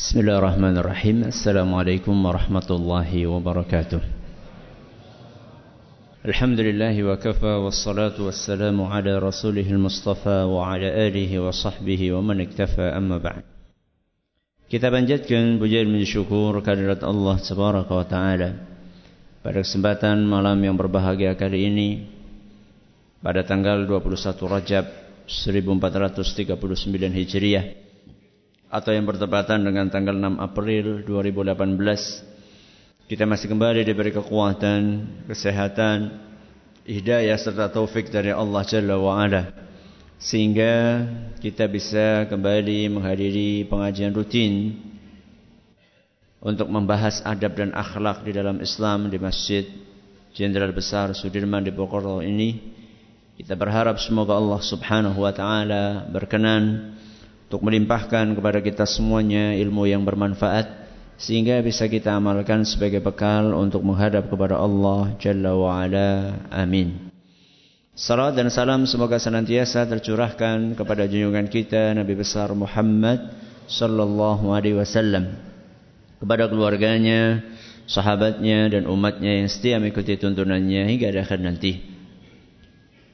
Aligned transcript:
بسم 0.00 0.16
الله 0.20 0.38
الرحمن 0.38 0.76
الرحيم 0.80 1.16
السلام 1.28 1.68
عليكم 1.74 2.14
ورحمة 2.26 2.68
الله 2.70 3.10
وبركاته 3.26 4.00
الحمد 6.24 6.60
لله 6.60 6.96
وكفى 7.04 7.54
والصلاة 7.64 8.16
والسلام 8.16 8.80
على 8.80 9.12
رسوله 9.18 9.68
المصطفى 9.76 10.38
وعلى 10.56 10.88
آله 11.06 11.30
وصحبه 11.44 12.12
ومن 12.12 12.40
اكتفى 12.40 12.86
أما 12.96 13.18
بعد 13.18 13.44
كتابا 14.72 15.00
جد 15.00 15.28
كان 15.28 15.60
بجير 15.60 15.84
من 15.84 16.04
شكور 16.04 16.64
كررت 16.64 17.04
الله 17.04 17.36
تبارك 17.50 17.88
وتعالى 17.92 18.50
pada 19.44 19.60
kesempatan 19.60 20.24
malam 20.24 20.56
yang 20.64 20.80
berbahagia 20.80 21.36
kali 21.36 21.68
ini 21.68 22.08
pada 23.20 23.44
tanggal 23.44 23.84
21 23.84 24.48
Rajab 24.48 24.84
1439 25.28 27.20
هجرية 27.20 27.89
atau 28.70 28.94
yang 28.94 29.02
bertepatan 29.02 29.66
dengan 29.66 29.90
tanggal 29.90 30.14
6 30.14 30.38
April 30.38 31.02
2018 31.02 33.10
kita 33.10 33.26
masih 33.26 33.50
kembali 33.50 33.82
diberi 33.82 34.14
kekuatan, 34.14 35.02
kesehatan, 35.26 36.22
hidayah 36.86 37.34
serta 37.34 37.66
taufik 37.66 38.06
dari 38.06 38.30
Allah 38.30 38.62
Jalla 38.62 38.94
wa 39.02 39.18
ala 39.18 39.50
sehingga 40.22 41.02
kita 41.42 41.66
bisa 41.66 42.30
kembali 42.30 42.86
menghadiri 42.92 43.66
pengajian 43.66 44.14
rutin 44.14 44.78
untuk 46.38 46.70
membahas 46.70 47.18
adab 47.26 47.58
dan 47.58 47.74
akhlak 47.74 48.22
di 48.22 48.30
dalam 48.30 48.62
Islam 48.62 49.10
di 49.10 49.18
Masjid 49.18 49.66
Jenderal 50.30 50.70
Besar 50.70 51.10
Sudirman 51.10 51.66
di 51.66 51.74
Bogor 51.74 52.22
ini. 52.22 52.78
Kita 53.34 53.56
berharap 53.56 53.98
semoga 53.98 54.38
Allah 54.38 54.60
Subhanahu 54.62 55.24
wa 55.24 55.32
taala 55.34 56.06
berkenan 56.12 56.94
untuk 57.50 57.66
melimpahkan 57.66 58.38
kepada 58.38 58.62
kita 58.62 58.86
semuanya 58.86 59.58
ilmu 59.58 59.82
yang 59.90 60.06
bermanfaat 60.06 60.70
sehingga 61.18 61.58
bisa 61.66 61.90
kita 61.90 62.14
amalkan 62.14 62.62
sebagai 62.62 63.02
bekal 63.02 63.58
untuk 63.58 63.82
menghadap 63.82 64.30
kepada 64.30 64.54
Allah 64.54 65.18
Jalla 65.18 65.58
wa 65.58 65.82
ala. 65.82 66.38
Amin. 66.46 67.10
Salam 67.98 68.38
dan 68.38 68.54
salam 68.54 68.86
semoga 68.86 69.18
senantiasa 69.18 69.82
tercurahkan 69.82 70.78
kepada 70.78 71.10
junjungan 71.10 71.50
kita 71.50 71.90
Nabi 71.90 72.14
besar 72.14 72.54
Muhammad 72.54 73.34
sallallahu 73.66 74.54
alaihi 74.54 74.78
wasallam 74.78 75.34
kepada 76.22 76.46
keluarganya, 76.46 77.42
sahabatnya 77.90 78.78
dan 78.78 78.86
umatnya 78.86 79.42
yang 79.42 79.50
setia 79.50 79.82
mengikuti 79.82 80.14
tuntunannya 80.14 80.86
hingga 80.86 81.18
akhir 81.18 81.42
nanti. 81.42 81.89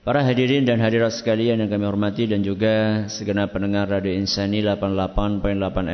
Para 0.07 0.23
hadirin 0.23 0.63
dan 0.63 0.79
hadirat 0.79 1.19
sekalian 1.19 1.59
yang 1.59 1.67
kami 1.67 1.83
hormati 1.83 2.31
dan 2.31 2.39
juga 2.39 3.11
segenap 3.11 3.51
pendengar 3.51 3.91
Radio 3.91 4.15
Insani 4.15 4.63
88.8 4.63 5.43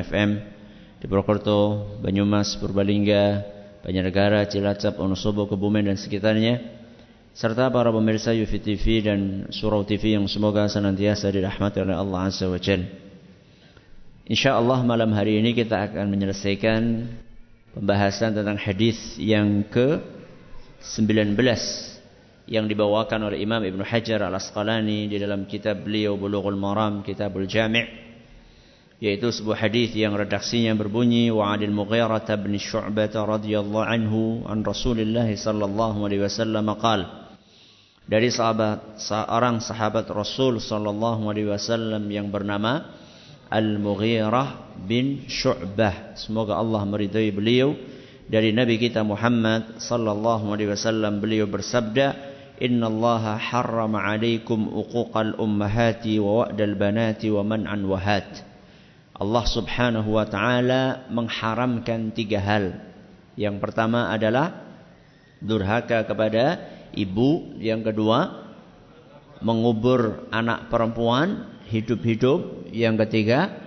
FM 0.05 0.31
di 1.01 1.09
Purwokerto, 1.09 1.97
Banyumas, 2.05 2.61
Purbalingga, 2.61 3.41
Banjarnegara, 3.81 4.45
Cilacap, 4.53 5.01
Wonosobo, 5.01 5.49
Kebumen 5.49 5.89
dan 5.89 5.97
sekitarnya 5.97 6.61
serta 7.33 7.73
para 7.73 7.89
pemirsa 7.89 8.37
Yufi 8.37 8.61
TV 8.61 9.01
dan 9.01 9.49
Surau 9.49 9.81
TV 9.81 10.13
yang 10.13 10.29
semoga 10.29 10.69
senantiasa 10.69 11.33
dirahmati 11.33 11.81
oleh 11.81 11.97
Allah 11.97 12.29
Azza 12.29 12.53
wa 12.53 12.61
Jalla. 12.61 12.85
InsyaAllah 14.29 14.85
malam 14.85 15.09
hari 15.17 15.41
ini 15.41 15.57
kita 15.57 15.89
akan 15.89 16.13
menyelesaikan 16.13 17.09
pembahasan 17.73 18.37
tentang 18.37 18.61
hadis 18.61 19.17
yang 19.17 19.65
ke-19 19.73 21.33
yang 22.53 22.69
dibawakan 22.69 23.33
oleh 23.33 23.41
Imam 23.41 23.65
Ibn 23.65 23.81
Hajar 23.81 24.29
Al-Asqalani 24.29 25.09
di 25.09 25.17
dalam 25.17 25.49
kitab 25.49 25.89
beliau 25.89 26.21
Bulughul 26.21 26.61
Maram, 26.61 27.01
Kitabul 27.01 27.49
Jami' 27.49 28.13
yaitu 29.03 29.35
sebuah 29.35 29.67
hadis 29.67 29.91
yang 29.99 30.15
redaksinya 30.15 30.79
berbunyi 30.79 31.33
wa 31.35 31.51
'anil 31.51 31.75
Mughirah 31.75 32.23
bin 32.39 32.55
Syu'bah 32.55 33.11
radhiyallahu 33.11 33.83
anhu 33.83 34.47
an 34.47 34.63
Rasulillah 34.63 35.27
sallallahu 35.27 36.07
alaihi 36.07 36.23
wasallam 36.23 36.71
qala 36.79 37.35
dari 38.07 38.31
sahabat 38.31 39.03
seorang 39.03 39.59
sahabat 39.59 40.07
Rasul 40.07 40.63
sallallahu 40.63 41.27
alaihi 41.27 41.51
wasallam 41.51 42.07
yang 42.15 42.31
bernama 42.31 42.95
Al-Mughirah 43.53 44.81
bin 44.89 45.29
Syu'bah. 45.29 46.17
Semoga 46.17 46.57
Allah 46.57 46.87
meridai 46.89 47.29
beliau 47.35 47.77
dari 48.25 48.55
Nabi 48.55 48.81
kita 48.81 49.05
Muhammad 49.05 49.77
sallallahu 49.83 50.57
alaihi 50.57 50.73
wasallam 50.73 51.21
beliau 51.21 51.45
bersabda, 51.45 52.32
"Inna 52.63 52.87
Allah 52.87 53.43
harrama 53.43 54.07
'alaikum 54.07 54.71
uquqal 54.71 55.35
ummahati 55.35 56.23
wa 56.23 56.47
wa'dal 56.47 56.79
banati 56.79 57.27
wa 57.27 57.43
man'an 57.43 57.83
wahat." 57.91 58.47
Allah 59.19 59.45
Subhanahu 59.51 60.15
wa 60.15 60.27
taala 60.31 61.11
mengharamkan 61.11 62.15
tiga 62.15 62.39
hal. 62.39 62.79
Yang 63.35 63.59
pertama 63.59 64.15
adalah 64.15 64.63
durhaka 65.43 66.07
kepada 66.07 66.63
ibu, 66.95 67.59
yang 67.59 67.83
kedua 67.83 68.47
mengubur 69.43 70.31
anak 70.31 70.71
perempuan 70.71 71.59
hidup-hidup, 71.67 72.71
yang 72.71 72.95
ketiga 72.95 73.59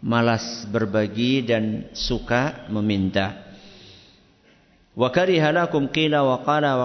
malas 0.00 0.64
berbagi 0.72 1.44
dan 1.44 1.92
suka 1.92 2.64
meminta. 2.72 3.49
Wa 4.90 5.14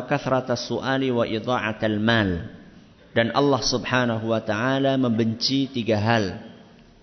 kathratas 0.06 0.70
su'ali 0.70 1.10
wa 1.10 1.26
idha'atal 1.26 1.98
mal. 1.98 2.54
Dan 3.16 3.32
Allah 3.32 3.62
Subhanahu 3.64 4.30
wa 4.30 4.44
taala 4.44 5.00
membenci 5.00 5.72
tiga 5.72 5.98
hal. 5.98 6.38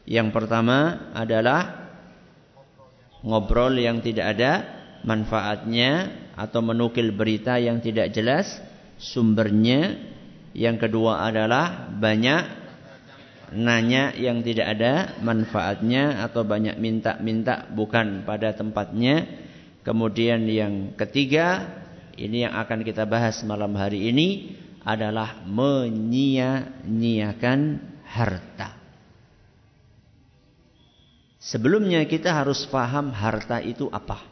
Yang 0.05 0.29
pertama 0.31 1.11
adalah 1.17 1.91
ngobrol 3.25 3.81
yang 3.81 4.05
tidak 4.05 4.37
ada 4.37 4.53
manfaatnya 5.03 6.21
atau 6.37 6.61
menukil 6.61 7.11
berita 7.17 7.57
yang 7.59 7.81
tidak 7.81 8.13
jelas 8.13 8.61
sumbernya. 9.01 9.99
Yang 10.53 10.85
kedua 10.89 11.25
adalah 11.25 11.89
banyak 11.97 12.61
nanya 13.57 14.13
yang 14.17 14.45
tidak 14.45 14.77
ada 14.77 15.17
manfaatnya 15.25 16.25
atau 16.25 16.45
banyak 16.45 16.77
minta-minta 16.77 17.69
bukan 17.73 18.29
pada 18.29 18.53
tempatnya. 18.53 19.42
Kemudian 19.83 20.47
yang 20.47 20.95
ketiga, 20.95 21.67
ini 22.15 22.47
yang 22.47 22.55
akan 22.55 22.87
kita 22.87 23.03
bahas 23.03 23.43
malam 23.43 23.75
hari 23.75 24.15
ini 24.15 24.55
adalah 24.87 25.43
menyia-nyiakan 25.47 27.83
harta. 28.07 28.79
Sebelumnya 31.43 32.07
kita 32.07 32.31
harus 32.31 32.63
paham 32.71 33.11
harta 33.11 33.59
itu 33.59 33.91
apa. 33.91 34.23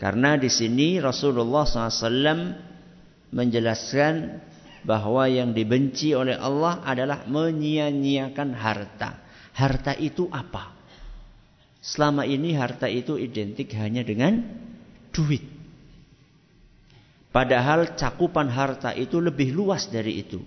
Karena 0.00 0.40
di 0.40 0.48
sini 0.48 0.96
Rasulullah 1.02 1.66
SAW 1.68 2.56
menjelaskan 3.28 4.40
bahwa 4.86 5.26
yang 5.28 5.52
dibenci 5.52 6.16
oleh 6.16 6.38
Allah 6.38 6.80
adalah 6.86 7.26
menyia-nyiakan 7.28 8.54
harta. 8.56 9.18
Harta 9.52 9.92
itu 9.98 10.30
apa? 10.32 10.77
Selama 11.78 12.26
ini 12.26 12.58
harta 12.58 12.90
itu 12.90 13.14
identik 13.14 13.70
hanya 13.78 14.02
dengan 14.02 14.42
duit. 15.14 15.42
Padahal 17.30 17.94
cakupan 17.94 18.50
harta 18.50 18.90
itu 18.96 19.22
lebih 19.22 19.54
luas 19.54 19.86
dari 19.86 20.26
itu. 20.26 20.42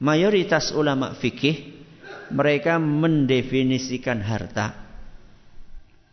Mayoritas 0.00 0.72
ulama 0.72 1.12
fikih 1.12 1.84
mereka 2.32 2.80
mendefinisikan 2.80 4.24
harta 4.24 4.72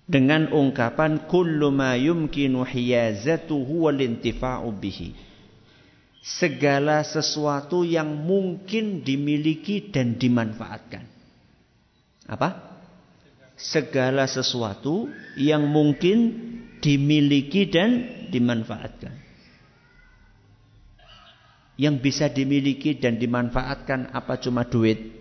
dengan 0.08 0.52
ungkapan 0.52 1.28
kullu 1.28 1.72
ma 1.72 1.96
yumkinu 1.96 2.68
hiyazatuhu 2.68 3.88
wal 3.88 4.00
intifa'u 4.00 4.68
bihi. 4.76 5.16
Segala 6.28 7.08
sesuatu 7.08 7.88
yang 7.88 8.12
mungkin 8.12 9.00
dimiliki 9.00 9.88
dan 9.88 10.20
dimanfaatkan. 10.20 11.08
Apa? 12.28 12.77
Segala 13.58 14.30
sesuatu 14.30 15.10
yang 15.34 15.66
mungkin 15.66 16.38
dimiliki 16.78 17.66
dan 17.66 18.06
dimanfaatkan. 18.30 19.14
Yang 21.78 21.96
bisa 22.02 22.26
dimiliki 22.30 22.98
dan 22.98 23.18
dimanfaatkan 23.18 24.14
apa 24.14 24.38
cuma 24.38 24.66
duit? 24.66 25.14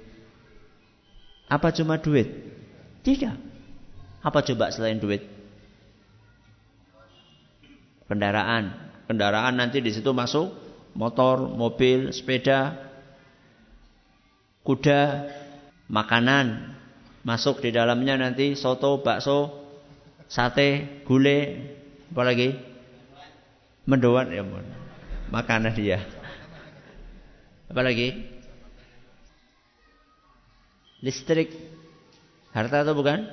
Apa 1.48 1.72
cuma 1.72 1.96
duit? 1.96 2.28
Tidak. 3.00 3.36
Apa 4.20 4.44
coba 4.44 4.68
selain 4.72 5.00
duit? 5.00 5.24
Kendaraan. 8.08 8.72
Kendaraan 9.06 9.54
nanti 9.56 9.80
di 9.80 9.94
situ 9.94 10.10
masuk 10.12 10.52
motor, 10.96 11.44
mobil, 11.46 12.10
sepeda, 12.10 12.74
kuda, 14.64 15.28
makanan. 15.92 16.75
Masuk 17.26 17.58
di 17.58 17.74
dalamnya 17.74 18.14
nanti 18.14 18.54
soto, 18.54 19.02
bakso, 19.02 19.50
sate, 20.30 21.02
gulai, 21.02 21.58
apa 22.14 22.22
lagi? 22.22 22.54
Mendoan 23.82 24.30
ya, 24.30 24.46
makanan 25.34 25.74
dia. 25.74 26.06
Apa 27.66 27.82
lagi? 27.82 28.14
Listrik, 31.02 31.50
Harta 32.54 32.86
atau 32.86 32.94
bukan? 32.94 33.26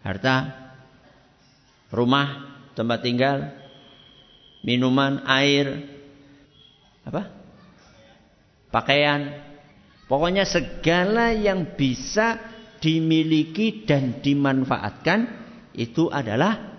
Harta. 0.00 0.56
Rumah, 1.92 2.28
tempat 2.72 3.04
tinggal, 3.04 3.52
minuman, 4.64 5.20
air, 5.28 5.84
apa? 7.04 7.28
Pakaian. 8.72 9.36
Pokoknya 10.08 10.48
segala 10.48 11.36
yang 11.36 11.76
bisa 11.76 12.55
dimiliki 12.86 13.82
dan 13.82 14.22
dimanfaatkan 14.22 15.26
itu 15.74 16.06
adalah 16.06 16.78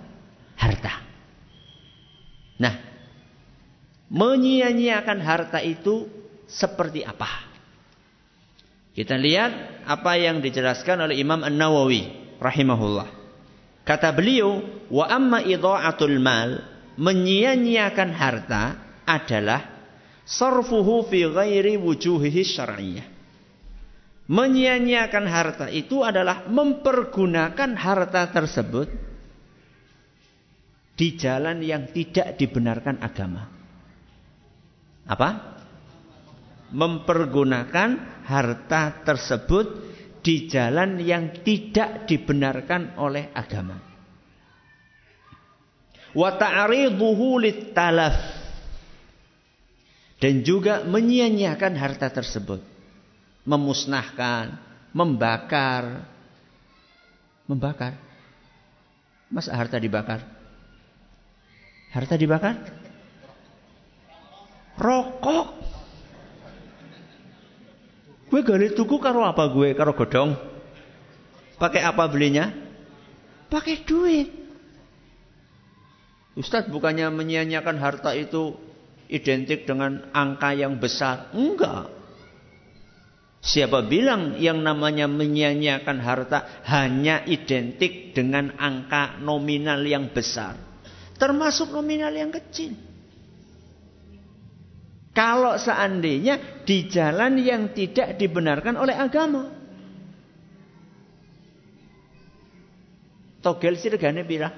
harta. 0.56 1.04
Nah, 2.63 2.75
menyia-nyiakan 4.07 5.19
harta 5.19 5.59
itu 5.59 6.07
seperti 6.48 7.04
apa? 7.04 7.27
Kita 8.95 9.19
lihat 9.19 9.83
apa 9.83 10.15
yang 10.15 10.39
dijelaskan 10.39 11.12
oleh 11.12 11.19
Imam 11.19 11.44
An-Nawawi 11.44 12.33
rahimahullah. 12.39 13.12
Kata 13.83 14.15
beliau, 14.15 14.63
"Wa 14.88 15.12
amma 15.12 15.44
idha'atul 15.44 16.24
mal, 16.24 16.63
menyia-nyiakan 16.95 18.09
harta 18.15 18.63
adalah 19.04 19.62
sarfuhu 20.24 21.06
fi 21.12 21.27
ghairi 21.27 21.75
wujuhihi 21.77 22.42
syar'iyyah." 22.48 23.16
Menyia-nyiakan 24.27 25.25
harta 25.25 25.65
itu 25.71 26.03
adalah 26.03 26.51
mempergunakan 26.51 27.79
harta 27.79 28.27
tersebut 28.35 28.91
di 31.00 31.15
jalan 31.15 31.63
yang 31.63 31.88
tidak 31.95 32.35
dibenarkan 32.35 33.00
agama. 33.00 33.47
Apa? 35.07 35.29
Mempergunakan 36.75 37.89
harta 38.27 39.07
tersebut 39.07 39.88
di 40.19 40.51
jalan 40.51 41.00
yang 41.00 41.31
tidak 41.47 42.03
dibenarkan 42.03 43.00
oleh 43.00 43.31
agama. 43.31 43.80
Wa 46.12 46.35
ta'riduhu 46.35 47.39
talaf 47.71 48.18
dan 50.19 50.44
juga 50.44 50.83
menyia-nyiakan 50.83 51.73
harta 51.80 52.12
tersebut. 52.12 52.76
Memusnahkan, 53.47 54.59
membakar. 54.91 56.03
Membakar. 57.47 57.95
Masa 59.31 59.55
harta 59.55 59.79
dibakar? 59.79 60.19
Harta 61.95 62.19
dibakar? 62.19 62.59
Rokok. 64.75 65.47
Gue 68.27 68.41
gali 68.44 68.75
tuku 68.75 68.99
karo 68.99 69.23
apa 69.23 69.47
gue? 69.47 69.71
Karo 69.73 69.95
godong. 69.95 70.35
Pakai 71.57 71.81
apa 71.81 72.03
belinya? 72.11 72.51
Pakai 73.47 73.88
duit. 73.88 74.29
Ustadz 76.38 76.69
bukannya 76.69 77.09
menyia-nyiakan 77.09 77.81
harta 77.81 78.13
itu 78.13 78.53
identik 79.09 79.65
dengan 79.65 80.05
angka 80.13 80.53
yang 80.53 80.77
besar. 80.77 81.33
Enggak. 81.33 81.96
Siapa 83.37 83.85
bilang 83.85 84.41
yang 84.41 84.65
namanya 84.65 85.05
menyia-nyiakan 85.05 85.97
harta 86.01 86.65
hanya 86.67 87.21
identik 87.29 88.11
dengan 88.11 88.57
angka 88.57 89.21
nominal 89.21 89.85
yang 89.85 90.09
besar? 90.09 90.57
Termasuk 91.15 91.71
nominal 91.71 92.11
yang 92.13 92.33
kecil. 92.33 92.73
Kalau 95.13 95.57
seandainya 95.57 96.61
di 96.61 96.85
jalan 96.85 97.41
yang 97.41 97.73
tidak 97.73 98.21
dibenarkan 98.21 98.77
oleh 98.77 98.93
agama. 98.93 99.49
Togel 103.41 103.81
sih 103.81 103.89
regane 103.89 104.21
pira? 104.27 104.53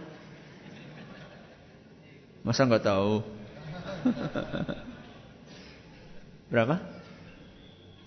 Masa 2.44 2.68
nggak 2.68 2.84
tahu? 2.84 3.24
Berapa? 6.52 6.99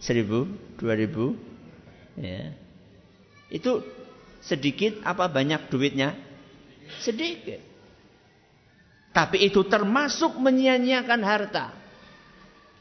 Seribu? 0.03 0.51
Dua 0.75 0.99
ribu? 0.99 1.39
Ya. 2.19 2.51
Itu 3.47 3.87
sedikit 4.43 4.99
apa 5.07 5.31
banyak 5.31 5.71
duitnya? 5.71 6.19
Sedikit. 6.99 7.63
Tapi 9.15 9.47
itu 9.47 9.63
termasuk 9.69 10.41
menyia-nyiakan 10.43 11.23
harta. 11.23 11.67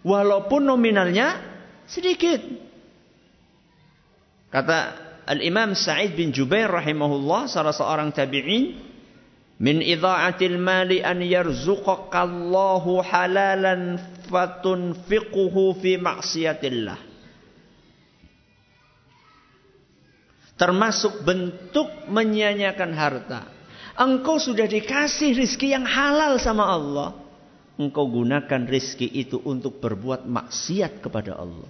Walaupun 0.01 0.65
nominalnya 0.65 1.37
sedikit. 1.85 2.41
Kata 4.49 4.79
Al-Imam 5.29 5.77
Sa'id 5.77 6.17
bin 6.17 6.33
Jubair 6.33 6.71
rahimahullah 6.71 7.45
salah 7.45 7.75
seorang 7.75 8.09
tabi'in 8.09 8.81
min 9.61 9.77
idha'atil 9.85 10.57
mali 10.57 11.05
an 11.05 11.21
yarzuqakallahu 11.21 13.05
halalan 13.05 14.01
fatunfiquhu 14.25 15.77
fi 15.77 16.01
maksiatillah. 16.01 17.10
Termasuk 20.61 21.25
bentuk 21.25 21.89
menyia-nyiakan 22.05 22.91
harta 22.93 23.41
Engkau 23.97 24.39
sudah 24.39 24.65
dikasih 24.65 25.35
rizki 25.35 25.75
yang 25.75 25.83
halal 25.83 26.39
sama 26.39 26.63
Allah. 26.63 27.09
Engkau 27.75 28.07
gunakan 28.07 28.61
rizki 28.69 29.09
itu 29.09 29.41
untuk 29.43 29.83
berbuat 29.83 30.25
maksiat 30.25 31.03
kepada 31.03 31.35
Allah. 31.35 31.69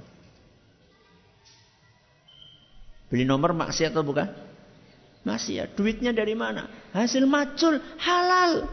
Beli 3.11 3.27
nomor 3.27 3.51
maksiat 3.51 3.91
atau 3.91 4.05
bukan? 4.05 4.27
Maksiat. 5.27 5.75
Duitnya 5.75 6.15
dari 6.15 6.37
mana? 6.37 6.69
Hasil 6.95 7.27
macul 7.27 7.83
halal. 7.99 8.69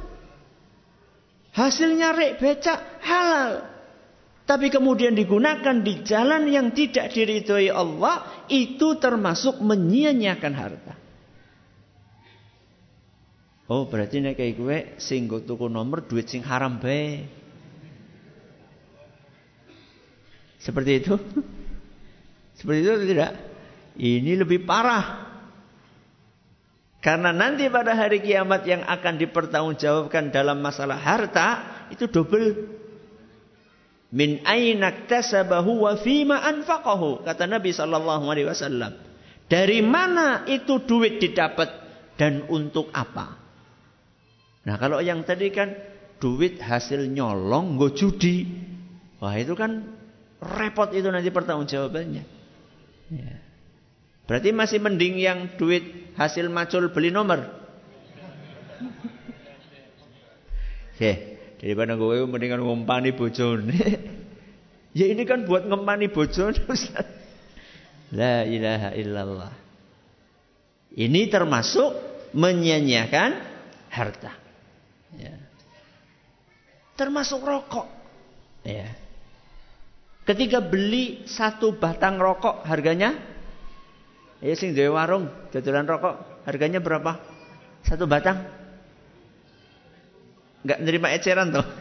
Hasilnya 1.57 2.15
rek 2.15 2.39
becak 2.39 2.79
halal. 3.03 3.67
Tapi 4.49 4.73
kemudian 4.73 5.13
digunakan 5.13 5.77
di 5.85 6.01
jalan 6.01 6.49
yang 6.49 6.73
tidak 6.73 7.13
diridhoi 7.13 7.69
Allah. 7.69 8.49
Itu 8.49 8.97
termasuk 8.97 9.61
menyia-nyiakan 9.61 10.55
harta. 10.57 10.97
Oh, 13.69 13.85
berarti 13.85 14.25
nek 14.25 14.41
kayak 14.41 14.55
gue 14.57 14.77
sing 14.97 15.29
tuku 15.29 15.69
nomor 15.69 16.09
duit 16.09 16.25
sing 16.33 16.41
haram 16.41 16.81
bae. 16.81 17.29
Seperti 20.57 21.05
itu? 21.05 21.21
Seperti 22.59 22.79
itu 22.89 22.93
tidak? 23.05 23.37
Ini 24.01 24.33
lebih 24.41 24.65
parah. 24.65 25.29
Karena 27.05 27.37
nanti 27.37 27.69
pada 27.69 27.93
hari 27.93 28.25
kiamat 28.25 28.65
yang 28.65 28.81
akan 28.81 29.21
dipertanggungjawabkan 29.21 30.33
dalam 30.33 30.65
masalah 30.65 30.97
harta 30.97 31.49
itu 31.93 32.09
double. 32.09 32.81
Min 34.09 34.41
ainak 34.49 35.05
tasabahu 35.05 35.85
wa 35.85 35.93
fima 36.01 36.41
anfaqahu 36.41 37.29
kata 37.29 37.45
Nabi 37.45 37.77
sallallahu 37.77 38.25
alaihi 38.25 38.49
wasallam. 38.49 38.97
Dari 39.49 39.85
mana 39.85 40.49
itu 40.49 40.81
duit 40.85 41.21
didapat 41.21 41.69
dan 42.17 42.49
untuk 42.49 42.89
apa? 42.93 43.37
Nah 44.65 44.77
kalau 44.81 45.01
yang 45.01 45.25
tadi 45.25 45.53
kan 45.53 45.73
duit 46.21 46.61
hasil 46.61 47.05
nyolong 47.09 47.77
gue 47.77 47.91
judi. 47.97 48.37
Wah 49.21 49.37
itu 49.37 49.53
kan 49.53 49.85
repot 50.41 50.93
itu 50.97 51.09
nanti 51.09 51.29
pertanggungjawabannya. 51.29 52.25
Ya. 53.13 53.35
Berarti 54.29 54.53
masih 54.53 54.79
mending 54.85 55.17
yang 55.17 55.39
duit 55.57 56.13
hasil 56.17 56.53
macul 56.53 56.93
beli 56.93 57.09
nomor. 57.09 57.49
Oke, 60.93 61.28
daripada 61.59 61.99
gue 61.99 62.25
mendingan 62.25 62.63
ngumpani 62.63 63.11
bojone. 63.13 63.79
ya 64.99 65.07
ini 65.11 65.23
kan 65.27 65.45
buat 65.45 65.67
ngempani 65.67 66.09
bojone 66.09 66.59
Ustaz. 66.71 67.07
La 68.15 68.47
ilaha 68.47 68.95
illallah. 68.97 69.53
Ini 70.95 71.29
termasuk 71.29 71.93
menyanyiakan 72.33 73.31
harta. 73.93 74.33
Ya. 75.19 75.37
Termasuk 76.97 77.45
rokok. 77.45 77.87
Ya. 78.65 78.89
Ketika 80.25 80.61
beli 80.61 81.25
satu 81.25 81.77
batang 81.77 82.21
rokok 82.21 82.65
harganya 82.69 83.17
ya 84.45 84.53
sing 84.53 84.77
warung 84.93 85.33
jajalan 85.53 85.89
rokok 85.89 86.45
harganya 86.45 86.81
berapa? 86.85 87.17
Satu 87.85 88.05
batang? 88.05 88.58
Enggak 90.69 90.85
nerima 90.85 91.09
eceran 91.17 91.49
tuh. 91.49 91.65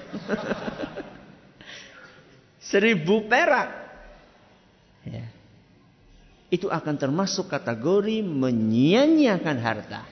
Seribu 2.71 3.27
perak. 3.27 3.67
Ya. 5.03 5.27
Itu 6.47 6.71
akan 6.71 6.95
termasuk 6.95 7.51
kategori 7.51 8.23
menyia-nyiakan 8.23 9.57
harta. 9.59 10.07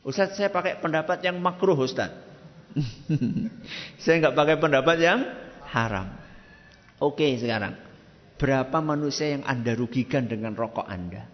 Ustaz 0.00 0.40
saya 0.40 0.48
pakai 0.48 0.80
pendapat 0.80 1.20
yang 1.20 1.36
makruh 1.36 1.76
Ustaz. 1.76 2.16
saya 4.00 4.24
nggak 4.24 4.36
pakai 4.40 4.56
pendapat 4.56 4.96
yang 5.04 5.20
haram. 5.68 6.16
Oke 6.96 7.28
sekarang. 7.36 7.76
Berapa 8.40 8.80
manusia 8.80 9.36
yang 9.36 9.44
Anda 9.44 9.76
rugikan 9.76 10.24
dengan 10.24 10.56
rokok 10.56 10.88
Anda? 10.88 11.31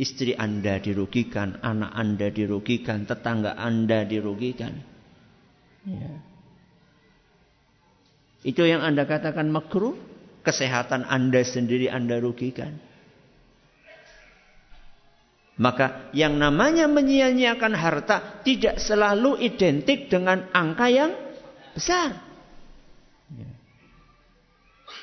Istri 0.00 0.32
Anda 0.32 0.80
dirugikan, 0.80 1.60
anak 1.60 1.92
Anda 1.92 2.32
dirugikan, 2.32 3.04
tetangga 3.04 3.52
Anda 3.52 4.08
dirugikan. 4.08 4.80
Ya. 5.84 6.24
Itu 8.40 8.64
yang 8.64 8.80
Anda 8.80 9.04
katakan 9.04 9.52
makruh, 9.52 9.92
kesehatan 10.40 11.04
Anda 11.04 11.44
sendiri 11.44 11.92
Anda 11.92 12.16
rugikan. 12.16 12.80
Maka 15.60 16.08
yang 16.16 16.40
namanya 16.40 16.88
menyia-nyiakan 16.88 17.76
harta 17.76 18.40
tidak 18.40 18.80
selalu 18.80 19.36
identik 19.44 20.08
dengan 20.08 20.48
angka 20.56 20.88
yang 20.88 21.12
besar. 21.76 22.16
Ya. 23.36 23.52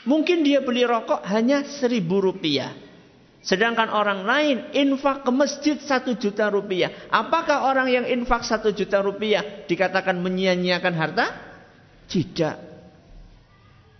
Mungkin 0.09 0.41
dia 0.41 0.65
beli 0.65 0.81
rokok 0.81 1.21
hanya 1.29 1.61
seribu 1.69 2.17
rupiah. 2.17 2.86
Sedangkan 3.45 3.93
orang 3.93 4.25
lain 4.25 4.57
infak 4.73 5.23
ke 5.23 5.31
masjid 5.31 5.77
satu 5.79 6.17
juta 6.17 6.49
rupiah. 6.51 7.07
Apakah 7.13 7.69
orang 7.69 7.87
yang 7.87 8.05
infak 8.09 8.43
satu 8.43 8.73
juta 8.73 8.99
rupiah 8.99 9.63
dikatakan 9.69 10.17
menyia-nyiakan 10.19 10.93
harta? 10.97 11.25
Tidak. 12.09 12.57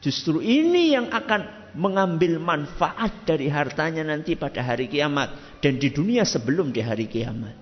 Justru 0.02 0.42
ini 0.44 0.94
yang 0.94 1.10
akan 1.14 1.74
mengambil 1.78 2.42
manfaat 2.42 3.24
dari 3.24 3.48
hartanya 3.48 4.02
nanti 4.02 4.34
pada 4.34 4.66
hari 4.66 4.90
kiamat. 4.90 5.62
Dan 5.62 5.78
di 5.78 5.94
dunia 5.94 6.26
sebelum 6.26 6.74
di 6.74 6.82
hari 6.82 7.06
kiamat. 7.06 7.56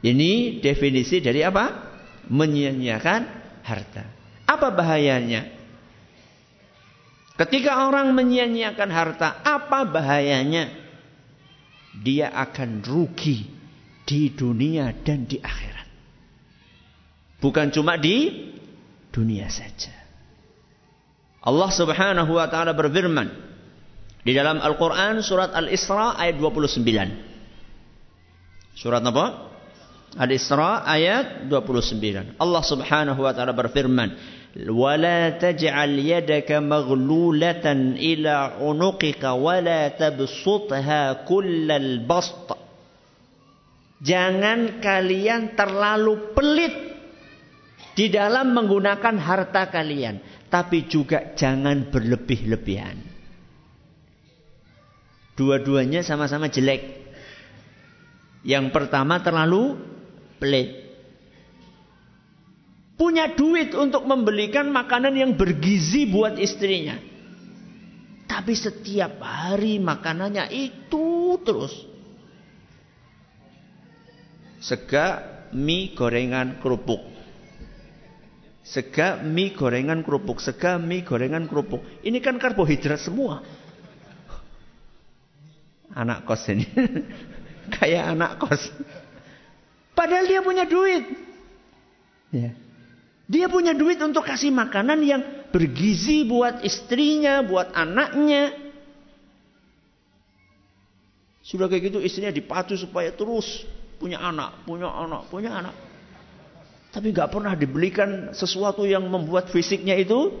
Ini 0.00 0.62
definisi 0.64 1.20
dari 1.20 1.44
apa? 1.44 1.92
Menyia-nyiakan 2.30 3.20
harta. 3.64 4.04
Apa 4.48 4.72
bahayanya? 4.72 5.59
Ketika 7.40 7.88
orang 7.88 8.12
menyia-nyiakan 8.12 8.90
harta, 8.92 9.40
apa 9.40 9.88
bahayanya? 9.88 10.68
Dia 12.04 12.28
akan 12.36 12.84
rugi 12.84 13.48
di 14.04 14.28
dunia 14.28 14.92
dan 15.00 15.24
di 15.24 15.40
akhirat. 15.40 15.88
Bukan 17.40 17.72
cuma 17.72 17.96
di 17.96 18.28
dunia 19.08 19.48
saja. 19.48 19.96
Allah 21.40 21.72
Subhanahu 21.72 22.36
wa 22.36 22.44
taala 22.52 22.76
berfirman 22.76 23.32
di 24.20 24.36
dalam 24.36 24.60
Al-Qur'an 24.60 25.24
surat 25.24 25.56
Al-Isra 25.56 26.20
ayat 26.20 26.36
29. 26.36 26.84
Surat 28.76 29.00
apa? 29.00 29.49
Al-Isra 30.18 30.82
ayat 30.82 31.46
29. 31.46 32.34
Allah 32.34 32.62
Subhanahu 32.66 33.20
wa 33.22 33.30
taala 33.30 33.54
berfirman, 33.54 34.40
ولا 34.50 35.38
taj'al 35.38 35.94
yadaka 36.02 36.58
maghlulatan 36.58 37.94
ila 37.94 38.58
'unuqika 38.58 39.38
ولا 39.38 39.86
tabsutha 39.94 41.22
kullal 41.22 42.02
bast." 42.02 42.50
Jangan 44.02 44.82
kalian 44.82 45.54
terlalu 45.54 46.34
pelit 46.34 46.74
di 47.94 48.10
dalam 48.10 48.50
menggunakan 48.56 49.14
harta 49.20 49.68
kalian, 49.70 50.48
tapi 50.50 50.88
juga 50.90 51.36
jangan 51.36 51.92
berlebih-lebihan. 51.92 52.96
Dua-duanya 55.36 56.02
sama-sama 56.02 56.50
jelek. 56.50 56.98
Yang 58.40 58.72
pertama 58.72 59.20
terlalu 59.20 59.89
pelit 60.40 60.90
punya 63.00 63.32
duit 63.32 63.72
untuk 63.72 64.04
membelikan 64.04 64.68
makanan 64.68 65.16
yang 65.16 65.32
bergizi 65.32 66.04
buat 66.04 66.36
istrinya. 66.36 67.00
Tapi 68.28 68.52
setiap 68.52 69.16
hari 69.24 69.80
makanannya 69.80 70.52
itu 70.52 71.40
terus. 71.40 71.72
Sega, 74.60 75.24
mie, 75.56 75.96
gorengan, 75.96 76.60
kerupuk. 76.60 77.00
Sega, 78.60 79.16
mie, 79.24 79.56
gorengan, 79.56 80.04
kerupuk. 80.04 80.36
Sega, 80.36 80.76
mie, 80.76 81.00
gorengan, 81.00 81.48
kerupuk. 81.48 81.80
Ini 82.04 82.20
kan 82.20 82.36
karbohidrat 82.36 83.00
semua. 83.00 83.40
Anak 85.96 86.28
kos 86.28 86.44
ini. 86.52 86.68
Kayak 87.80 88.12
anak 88.12 88.32
kos. 88.44 88.62
Padahal 90.00 90.24
dia 90.24 90.40
punya 90.40 90.64
duit. 90.64 91.04
Ya. 92.32 92.56
Dia 93.28 93.52
punya 93.52 93.76
duit 93.76 94.00
untuk 94.00 94.24
kasih 94.24 94.48
makanan 94.48 95.04
yang 95.04 95.20
bergizi 95.52 96.24
buat 96.24 96.64
istrinya, 96.64 97.44
buat 97.44 97.68
anaknya. 97.76 98.56
Sudah 101.44 101.68
kayak 101.68 101.92
gitu 101.92 101.98
istrinya 102.00 102.32
dipacu 102.32 102.80
supaya 102.80 103.12
terus 103.12 103.68
punya 104.00 104.24
anak, 104.24 104.64
punya 104.64 104.88
anak, 104.88 105.28
punya 105.28 105.52
anak. 105.52 105.76
Tapi 106.96 107.12
gak 107.12 107.36
pernah 107.36 107.52
dibelikan 107.52 108.32
sesuatu 108.32 108.88
yang 108.88 109.04
membuat 109.04 109.52
fisiknya 109.52 110.00
itu 110.00 110.32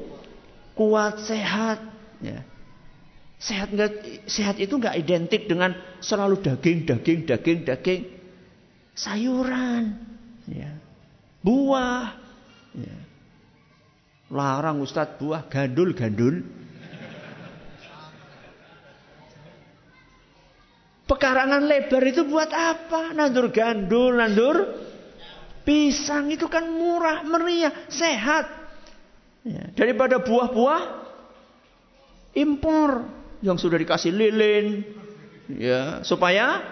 kuat, 0.72 1.20
sehat. 1.20 1.84
Ya. 2.24 2.48
Sehat 3.36 3.68
gak, 3.76 4.24
sehat 4.24 4.56
itu 4.56 4.72
nggak 4.72 4.96
identik 4.96 5.52
dengan 5.52 5.76
selalu 6.00 6.40
daging, 6.40 6.88
daging, 6.88 7.28
daging, 7.28 7.58
daging, 7.68 8.19
sayuran, 8.94 9.98
ya. 10.48 10.72
buah, 11.42 12.20
Ya. 12.74 12.98
Larang 14.30 14.78
Ustadz 14.78 15.18
buah 15.18 15.50
gandul-gandul. 15.50 16.46
Pekarangan 21.10 21.66
lebar 21.66 22.02
itu 22.06 22.22
buat 22.22 22.54
apa? 22.54 23.10
Nandur 23.10 23.50
gandul, 23.50 24.14
nandur 24.14 24.70
pisang 25.66 26.30
itu 26.30 26.46
kan 26.46 26.70
murah, 26.70 27.26
meriah, 27.26 27.74
sehat. 27.90 28.46
Ya. 29.42 29.74
Daripada 29.74 30.22
buah-buah 30.22 30.82
impor 32.38 33.10
yang 33.42 33.58
sudah 33.58 33.82
dikasih 33.82 34.14
lilin, 34.14 34.86
ya 35.58 36.06
supaya 36.06 36.62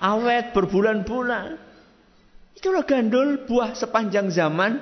awet 0.00 0.56
berbulan-bulan. 0.56 1.60
Itulah 2.56 2.84
gandul 2.88 3.44
buah 3.44 3.76
sepanjang 3.76 4.32
zaman 4.32 4.80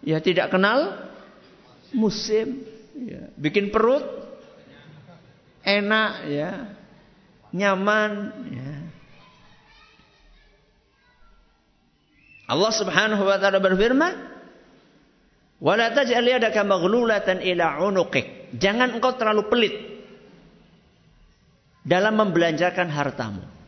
ya 0.00 0.22
tidak 0.22 0.50
kenal 0.54 0.96
musim, 1.92 2.62
ya. 2.94 3.28
bikin 3.36 3.68
perut 3.74 4.02
enak 5.66 6.12
ya, 6.30 6.50
nyaman 7.52 8.10
ya. 8.54 8.70
Allah 12.50 12.72
Subhanahu 12.74 13.22
wa 13.22 13.38
taala 13.38 13.62
berfirman, 13.62 14.14
"Wala 15.62 15.94
taj'al 15.94 16.26
yadaka 16.26 16.66
maghlulatan 16.66 17.38
ila 17.46 17.78
'unuqik." 17.78 18.58
Jangan 18.58 18.98
engkau 18.98 19.14
terlalu 19.14 19.46
pelit 19.46 19.74
dalam 21.86 22.18
membelanjakan 22.18 22.90
hartamu. 22.90 23.59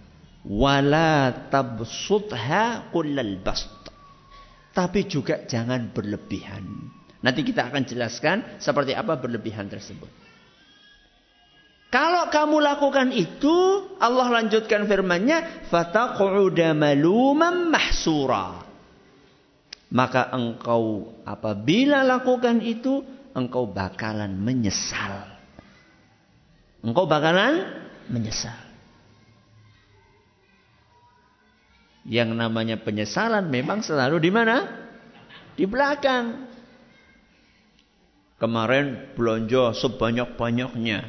Wala 0.43 1.49
tabsutha 1.51 2.91
kullal 2.91 3.39
bast. 3.39 3.71
Tapi 4.73 5.07
juga 5.07 5.47
jangan 5.47 5.93
berlebihan. 5.95 6.65
Nanti 7.23 7.47
kita 7.47 7.71
akan 7.71 7.83
jelaskan 7.87 8.59
seperti 8.59 8.99
apa 8.99 9.15
berlebihan 9.15 9.71
tersebut. 9.71 10.11
Kalau 11.93 12.33
kamu 12.33 12.57
lakukan 12.65 13.13
itu, 13.13 13.53
Allah 14.01 14.41
lanjutkan 14.41 14.89
firman-Nya, 14.89 15.69
"Fataq'uda 15.69 16.73
maluman 16.73 17.69
mahsura." 17.69 18.65
Maka 19.93 20.33
engkau 20.33 21.13
apabila 21.29 22.01
lakukan 22.01 22.65
itu, 22.65 23.05
engkau 23.37 23.69
bakalan 23.69 24.33
menyesal. 24.33 25.37
Engkau 26.81 27.05
bakalan 27.05 27.61
menyesal. 28.09 28.62
Yang 32.03 32.31
namanya 32.35 32.77
penyesalan 32.83 33.47
memang 33.47 33.83
selalu 33.83 34.19
di 34.19 34.31
mana? 34.35 34.67
Di 35.55 35.65
belakang. 35.69 36.51
Kemarin 38.43 39.15
belanja 39.15 39.71
sebanyak-banyaknya. 39.79 41.07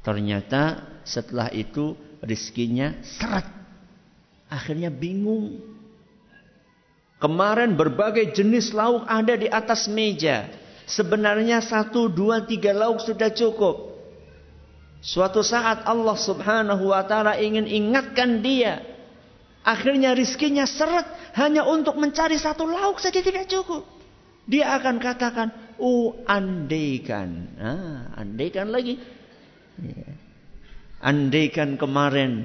Ternyata 0.00 0.80
setelah 1.04 1.52
itu 1.52 1.92
rizkinya 2.24 2.96
seret. 3.04 3.44
Akhirnya 4.48 4.88
bingung. 4.88 5.60
Kemarin 7.20 7.76
berbagai 7.76 8.32
jenis 8.32 8.72
lauk 8.72 9.04
ada 9.04 9.36
di 9.36 9.44
atas 9.44 9.92
meja. 9.92 10.48
Sebenarnya 10.88 11.60
satu, 11.60 12.08
dua, 12.08 12.48
tiga 12.48 12.72
lauk 12.72 13.04
sudah 13.04 13.28
cukup. 13.28 13.92
Suatu 15.04 15.44
saat 15.44 15.84
Allah 15.84 16.16
subhanahu 16.16 16.96
wa 16.96 17.04
ta'ala 17.04 17.36
ingin 17.36 17.68
ingatkan 17.68 18.40
dia. 18.40 18.89
Akhirnya 19.60 20.16
rizkinya 20.16 20.64
seret 20.64 21.04
hanya 21.36 21.68
untuk 21.68 21.96
mencari 22.00 22.40
satu 22.40 22.64
lauk 22.64 22.96
saja 22.96 23.20
tidak 23.20 23.44
cukup. 23.46 23.84
Dia 24.48 24.74
akan 24.80 24.96
katakan, 24.96 25.48
Oh, 25.80 26.12
andaikan. 26.28 27.56
Nah, 27.56 28.12
andaikan 28.12 28.68
lagi. 28.68 29.00
Ya. 29.80 30.12
Andaikan 31.00 31.80
kemarin 31.80 32.44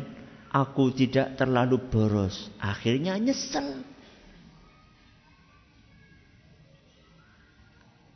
aku 0.55 0.95
tidak 0.95 1.35
terlalu 1.35 1.75
boros. 1.91 2.47
Akhirnya 2.63 3.19
nyesel. 3.19 3.83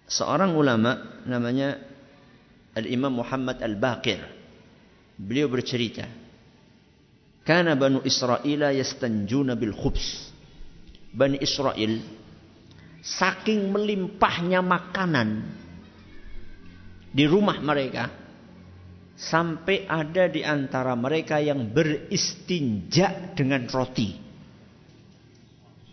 Seorang 0.08 0.56
ulama 0.56 1.22
namanya 1.28 1.84
Al-Imam 2.80 3.20
Muhammad 3.20 3.60
Al-Baqir. 3.60 4.24
Beliau 5.20 5.52
bercerita. 5.52 6.08
Kana 7.50 7.74
Banu 7.74 8.06
Israel 8.06 8.70
yastanjuna 8.78 9.58
bil 9.58 9.74
khubs. 9.74 10.30
Bani 11.10 11.42
Israel 11.42 11.98
saking 13.02 13.74
melimpahnya 13.74 14.62
makanan 14.62 15.50
di 17.10 17.26
rumah 17.26 17.58
mereka 17.58 18.14
sampai 19.18 19.90
ada 19.90 20.30
di 20.30 20.46
antara 20.46 20.94
mereka 20.94 21.42
yang 21.42 21.74
beristinja 21.74 23.34
dengan 23.34 23.66
roti. 23.66 24.14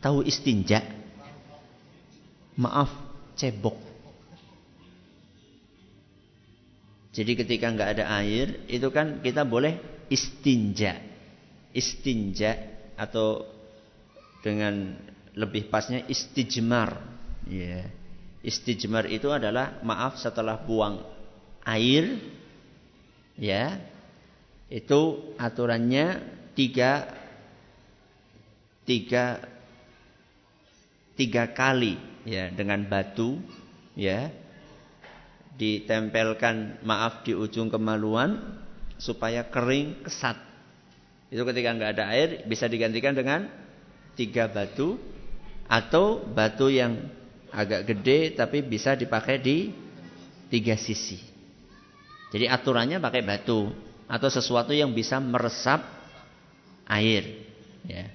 Tahu 0.05 0.29
istinja? 0.29 0.85
Maaf, 2.61 2.93
cebok. 3.33 3.81
Jadi 7.17 7.33
ketika 7.33 7.73
nggak 7.73 7.91
ada 7.97 8.13
air, 8.21 8.61
itu 8.69 8.93
kan 8.93 9.25
kita 9.25 9.49
boleh 9.49 10.05
istinja. 10.13 11.16
Istinja 11.77 12.57
atau 12.97 13.45
dengan 14.41 14.97
lebih 15.37 15.69
pasnya 15.69 16.01
istijmar. 16.09 16.97
Ya. 17.45 17.85
Istijmar 18.41 19.13
itu 19.13 19.29
adalah 19.29 19.85
maaf 19.85 20.17
setelah 20.17 20.57
buang 20.65 21.03
air, 21.67 22.17
ya 23.37 23.77
itu 24.73 25.35
aturannya 25.39 26.19
tiga 26.57 27.11
tiga 28.87 29.39
tiga 31.15 31.55
kali 31.55 31.99
ya 32.27 32.51
dengan 32.51 32.83
batu 32.87 33.39
ya 33.95 34.31
ditempelkan 35.57 36.83
maaf 36.83 37.23
di 37.23 37.33
ujung 37.35 37.71
kemaluan 37.71 38.59
supaya 38.99 39.47
kering 39.47 40.07
kesat 40.07 40.46
itu 41.27 41.43
ketika 41.43 41.75
nggak 41.75 41.91
ada 41.99 42.05
air 42.15 42.47
bisa 42.47 42.71
digantikan 42.71 43.15
dengan 43.15 43.51
tiga 44.15 44.47
batu 44.47 44.97
atau 45.67 46.23
batu 46.23 46.71
yang 46.71 47.11
agak 47.51 47.87
gede 47.87 48.39
tapi 48.39 48.63
bisa 48.63 48.95
dipakai 48.95 49.43
di 49.43 49.75
tiga 50.47 50.79
sisi. 50.79 51.19
Jadi 52.31 52.47
aturannya 52.47 53.03
pakai 53.03 53.23
batu 53.23 53.71
atau 54.07 54.29
sesuatu 54.31 54.71
yang 54.71 54.95
bisa 54.95 55.19
meresap 55.19 55.83
air. 56.87 57.43
Ya. 57.87 58.07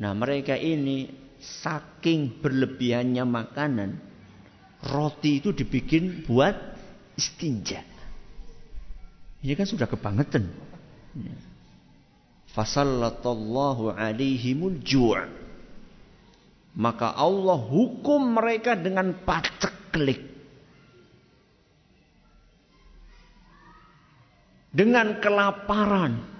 Nah 0.00 0.12
mereka 0.12 0.56
ini 0.56 1.08
saking 1.40 2.40
berlebihannya 2.40 3.24
makanan, 3.24 3.90
roti 4.92 5.40
itu 5.40 5.52
dibikin 5.52 6.24
buat 6.24 6.56
istinja. 7.16 7.84
Ini 9.44 9.52
kan 9.52 9.68
sudah 9.68 9.84
kebangetan. 9.84 10.48
Fasallallahu 12.54 13.98
alaihimul 13.98 14.78
ju' 14.86 15.44
maka 16.74 17.14
Allah 17.14 17.58
hukum 17.58 18.34
mereka 18.34 18.74
dengan 18.74 19.14
paceklik. 19.22 20.34
Dengan 24.74 25.22
kelaparan. 25.22 26.34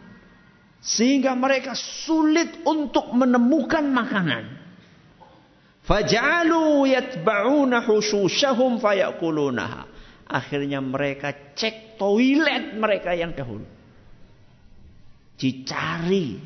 Sehingga 0.83 1.38
mereka 1.38 1.78
sulit 1.78 2.67
untuk 2.67 3.15
menemukan 3.15 3.86
makanan. 3.86 4.45
Faj'alu 5.86 6.91
yatba'una 6.91 7.86
husushahum 7.86 8.82
fayakulunaha. 8.82 9.86
Akhirnya 10.26 10.82
mereka 10.82 11.30
cek 11.54 11.95
toilet 11.95 12.75
mereka 12.75 13.15
yang 13.15 13.32
dahulu. 13.32 13.65
Dicari 15.45 16.41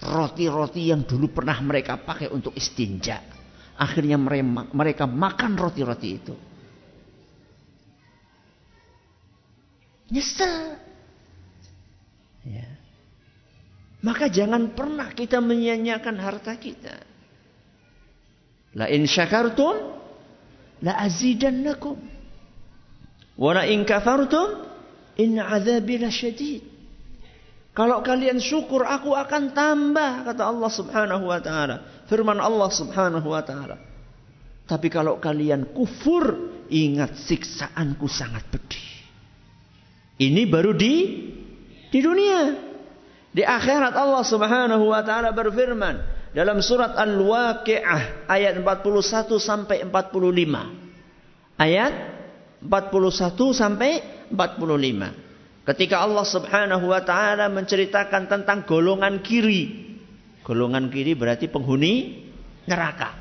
roti-roti 0.00 0.88
yang 0.88 1.04
dulu 1.04 1.36
pernah 1.36 1.60
mereka 1.60 2.00
pakai 2.00 2.32
untuk 2.32 2.56
istinja. 2.56 3.20
Akhirnya 3.76 4.16
mereka 4.72 5.04
makan 5.04 5.52
roti-roti 5.60 6.08
itu. 6.08 6.34
Nyesel. 10.08 10.80
Ya. 12.48 12.68
Maka 14.00 14.32
jangan 14.32 14.72
pernah 14.72 15.12
kita 15.12 15.44
menyanyiakan 15.44 16.16
harta 16.16 16.56
kita. 16.56 17.04
La 18.72 18.88
in 18.88 19.04
syakartum 19.04 19.76
la 20.80 20.96
azidannakum. 21.04 22.00
Wa 23.36 23.50
la 23.52 23.68
in 23.68 23.84
kafartum 23.84 24.64
in 25.20 25.36
azabi 25.36 26.00
lasyadid. 26.00 26.77
Kalau 27.78 28.02
kalian 28.02 28.42
syukur 28.42 28.82
aku 28.82 29.14
akan 29.14 29.54
tambah 29.54 30.26
kata 30.26 30.42
Allah 30.50 30.66
Subhanahu 30.66 31.30
wa 31.30 31.38
taala. 31.38 32.02
Firman 32.10 32.42
Allah 32.42 32.74
Subhanahu 32.74 33.30
wa 33.30 33.38
taala. 33.46 33.78
Tapi 34.66 34.90
kalau 34.90 35.22
kalian 35.22 35.70
kufur, 35.70 36.58
ingat 36.66 37.14
siksaanku 37.14 38.10
sangat 38.10 38.50
pedih. 38.50 38.82
Ini 40.18 40.50
baru 40.50 40.74
di 40.74 40.94
di 41.86 42.00
dunia. 42.02 42.66
Di 43.30 43.46
akhirat 43.46 43.94
Allah 43.94 44.26
Subhanahu 44.26 44.90
wa 44.90 44.98
taala 45.06 45.30
berfirman 45.30 46.02
dalam 46.34 46.58
surat 46.58 46.98
Al-Waqiah 46.98 48.26
ayat 48.26 48.58
41 48.58 49.38
sampai 49.38 49.86
45. 49.86 51.62
Ayat 51.62 51.94
41 52.58 53.54
sampai 53.54 53.90
45. 54.34 55.27
Ketika 55.68 56.00
Allah 56.00 56.24
Subhanahu 56.24 56.88
wa 56.88 57.04
taala 57.04 57.52
menceritakan 57.52 58.24
tentang 58.24 58.64
golongan 58.64 59.20
kiri. 59.20 59.92
Golongan 60.40 60.88
kiri 60.88 61.12
berarti 61.12 61.44
penghuni 61.52 62.24
neraka. 62.64 63.12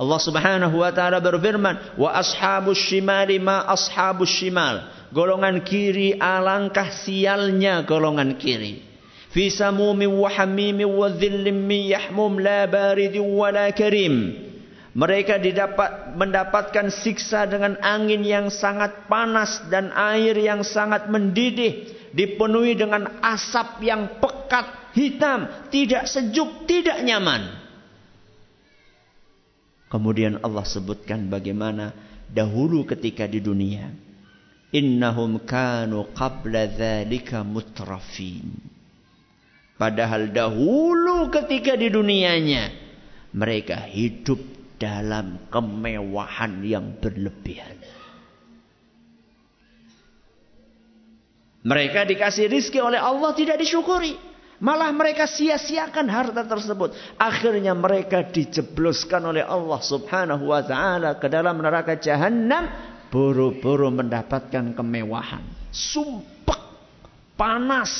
Allah 0.00 0.20
Subhanahu 0.24 0.80
wa 0.80 0.88
taala 0.88 1.20
berfirman, 1.20 2.00
"Wa 2.00 2.16
ashabus 2.16 2.80
shimali 2.80 3.36
ma 3.36 3.68
ashabus 3.68 4.32
shimal." 4.32 4.88
Golongan 5.12 5.60
kiri 5.60 6.16
alangkah 6.16 6.96
sialnya 6.96 7.84
golongan 7.84 8.40
kiri. 8.40 8.80
Fi 9.28 9.52
samumin 9.52 10.08
wa 10.08 10.32
hamimin 10.32 10.88
wa 10.88 11.12
dhillim 11.12 11.60
min 11.68 11.92
yahmum 11.92 12.40
la 12.40 12.64
baridin 12.64 13.20
wa 13.20 13.52
la 13.52 13.68
karim. 13.76 14.48
Mereka 14.90 15.38
didapat 15.38 16.18
mendapatkan 16.18 16.90
siksa 16.90 17.46
dengan 17.46 17.78
angin 17.78 18.26
yang 18.26 18.50
sangat 18.50 19.06
panas 19.06 19.62
dan 19.70 19.94
air 19.94 20.34
yang 20.34 20.66
sangat 20.66 21.06
mendidih, 21.06 21.94
dipenuhi 22.10 22.74
dengan 22.74 23.06
asap 23.22 23.86
yang 23.86 24.18
pekat, 24.18 24.90
hitam, 24.98 25.46
tidak 25.70 26.10
sejuk, 26.10 26.66
tidak 26.66 26.98
nyaman. 27.06 27.54
Kemudian 29.90 30.42
Allah 30.42 30.66
sebutkan 30.66 31.30
bagaimana 31.30 31.94
dahulu 32.26 32.82
ketika 32.86 33.30
di 33.30 33.38
dunia. 33.38 33.90
Innahum 34.70 35.42
kanu 35.42 36.14
qabla 36.14 36.70
dzalika 36.70 37.42
mutrafin. 37.42 38.54
Padahal 39.74 40.30
dahulu 40.30 41.26
ketika 41.34 41.74
di 41.74 41.90
dunianya 41.90 42.70
mereka 43.34 43.82
hidup 43.90 44.59
dalam 44.80 45.52
kemewahan 45.52 46.64
yang 46.64 46.96
berlebihan. 46.96 47.76
Mereka 51.60 52.08
dikasih 52.08 52.48
rizki 52.48 52.80
oleh 52.80 52.96
Allah 52.96 53.36
tidak 53.36 53.60
disyukuri. 53.60 54.16
Malah 54.60 54.92
mereka 54.92 55.28
sia-siakan 55.28 56.08
harta 56.08 56.44
tersebut. 56.44 56.96
Akhirnya 57.20 57.76
mereka 57.76 58.24
dijebloskan 58.24 59.24
oleh 59.28 59.44
Allah 59.44 59.80
subhanahu 59.80 60.52
wa 60.52 60.64
ta'ala 60.64 61.16
ke 61.20 61.28
dalam 61.28 61.60
neraka 61.60 61.96
jahanam. 62.00 62.68
Buru-buru 63.12 63.92
mendapatkan 63.92 64.72
kemewahan. 64.72 65.44
Sumpek. 65.72 66.60
Panas. 67.36 67.92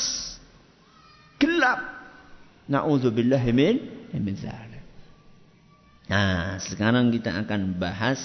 Gelap. 1.41 1.81
Na'udzubillahi 2.69 3.51
min. 3.53 3.77
Nah, 6.11 6.59
sekarang 6.59 7.15
kita 7.15 7.31
akan 7.47 7.79
bahas 7.79 8.19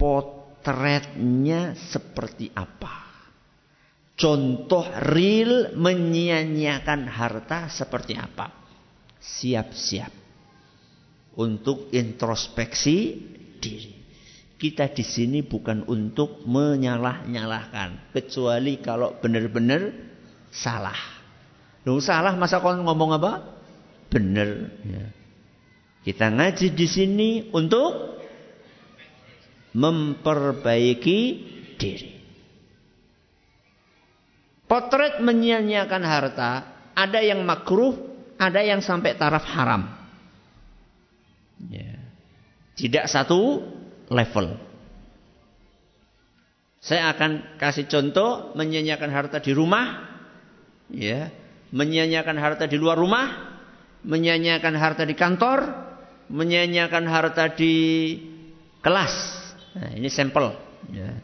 potretnya 0.00 1.76
seperti 1.76 2.48
apa. 2.56 3.04
Contoh 4.16 4.88
real 5.12 5.76
menyia-nyiakan 5.76 7.04
harta 7.04 7.68
seperti 7.68 8.16
apa. 8.16 8.48
Siap-siap 9.20 10.12
untuk 11.36 11.92
introspeksi 11.92 12.96
diri. 13.60 13.92
Kita 14.56 14.88
di 14.88 15.04
sini 15.04 15.44
bukan 15.44 15.84
untuk 15.84 16.48
menyalah-nyalahkan, 16.48 18.16
kecuali 18.16 18.80
kalau 18.80 19.20
benar-benar 19.20 19.92
salah. 20.48 20.96
Lu 21.84 22.00
salah 22.00 22.32
masa 22.38 22.64
kau 22.64 22.72
ngomong 22.72 23.20
apa? 23.20 23.32
Benar. 24.08 24.48
Ya. 24.88 25.23
Kita 26.04 26.28
ngaji 26.28 26.76
di 26.76 26.84
sini 26.84 27.30
untuk 27.48 28.20
memperbaiki 29.72 31.20
diri. 31.80 32.12
Potret 34.68 35.24
menyia-nyiakan 35.24 36.02
harta, 36.04 36.50
ada 36.92 37.20
yang 37.24 37.40
makruh, 37.48 37.96
ada 38.36 38.60
yang 38.60 38.84
sampai 38.84 39.16
taraf 39.16 39.48
haram. 39.48 39.88
Ya. 41.72 41.96
Tidak 42.76 43.08
satu 43.08 43.64
level. 44.12 44.60
Saya 46.84 47.16
akan 47.16 47.56
kasih 47.56 47.88
contoh 47.88 48.52
menyia-nyiakan 48.60 49.08
harta 49.08 49.40
di 49.40 49.56
rumah, 49.56 50.04
ya, 50.92 51.32
menyia-nyiakan 51.72 52.36
harta 52.36 52.68
di 52.68 52.76
luar 52.76 53.00
rumah, 53.00 53.56
menyia-nyiakan 54.04 54.74
harta 54.76 55.08
di 55.08 55.16
kantor, 55.16 55.60
menyia-nyiakan 56.28 57.04
harta 57.08 57.52
di 57.52 57.74
kelas. 58.84 59.14
Nah, 59.74 59.90
ini 59.96 60.08
sampel. 60.12 60.54
Ya. 60.92 61.18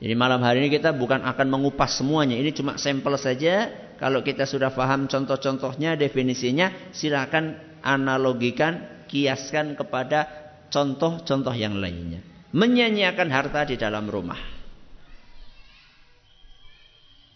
Jadi 0.00 0.14
malam 0.16 0.40
hari 0.40 0.64
ini 0.64 0.72
kita 0.72 0.96
bukan 0.96 1.20
akan 1.28 1.46
mengupas 1.52 2.00
semuanya. 2.00 2.40
Ini 2.40 2.56
cuma 2.56 2.80
sampel 2.80 3.20
saja. 3.20 3.68
Kalau 4.00 4.24
kita 4.24 4.48
sudah 4.48 4.72
paham 4.72 5.04
contoh-contohnya, 5.04 5.92
definisinya, 5.92 6.72
silakan 6.96 7.60
analogikan, 7.84 9.04
kiaskan 9.12 9.76
kepada 9.76 10.24
contoh-contoh 10.72 11.52
yang 11.52 11.76
lainnya. 11.76 12.24
Menyanyiakan 12.56 13.28
harta 13.28 13.68
di 13.68 13.76
dalam 13.76 14.08
rumah. 14.08 14.40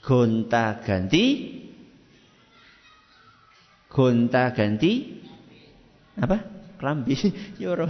Gonta 0.01 0.81
ganti. 0.81 1.25
Gonta 3.93 4.57
ganti. 4.57 5.21
Apa? 6.17 6.54
Kelambi. 6.85 7.17
Yoro. 7.65 7.89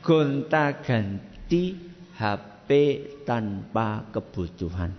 Gonta 0.00 0.80
ganti 0.80 1.76
HP 2.16 2.68
tanpa 3.28 4.08
kebutuhan. 4.08 4.96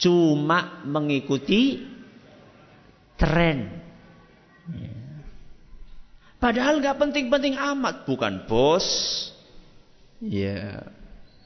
Cuma 0.00 0.80
mengikuti 0.88 1.84
tren. 3.20 3.68
Padahal 6.40 6.80
nggak 6.80 6.96
penting-penting 6.96 7.60
amat, 7.60 8.08
bukan 8.08 8.48
bos, 8.48 8.88
ya, 10.24 10.88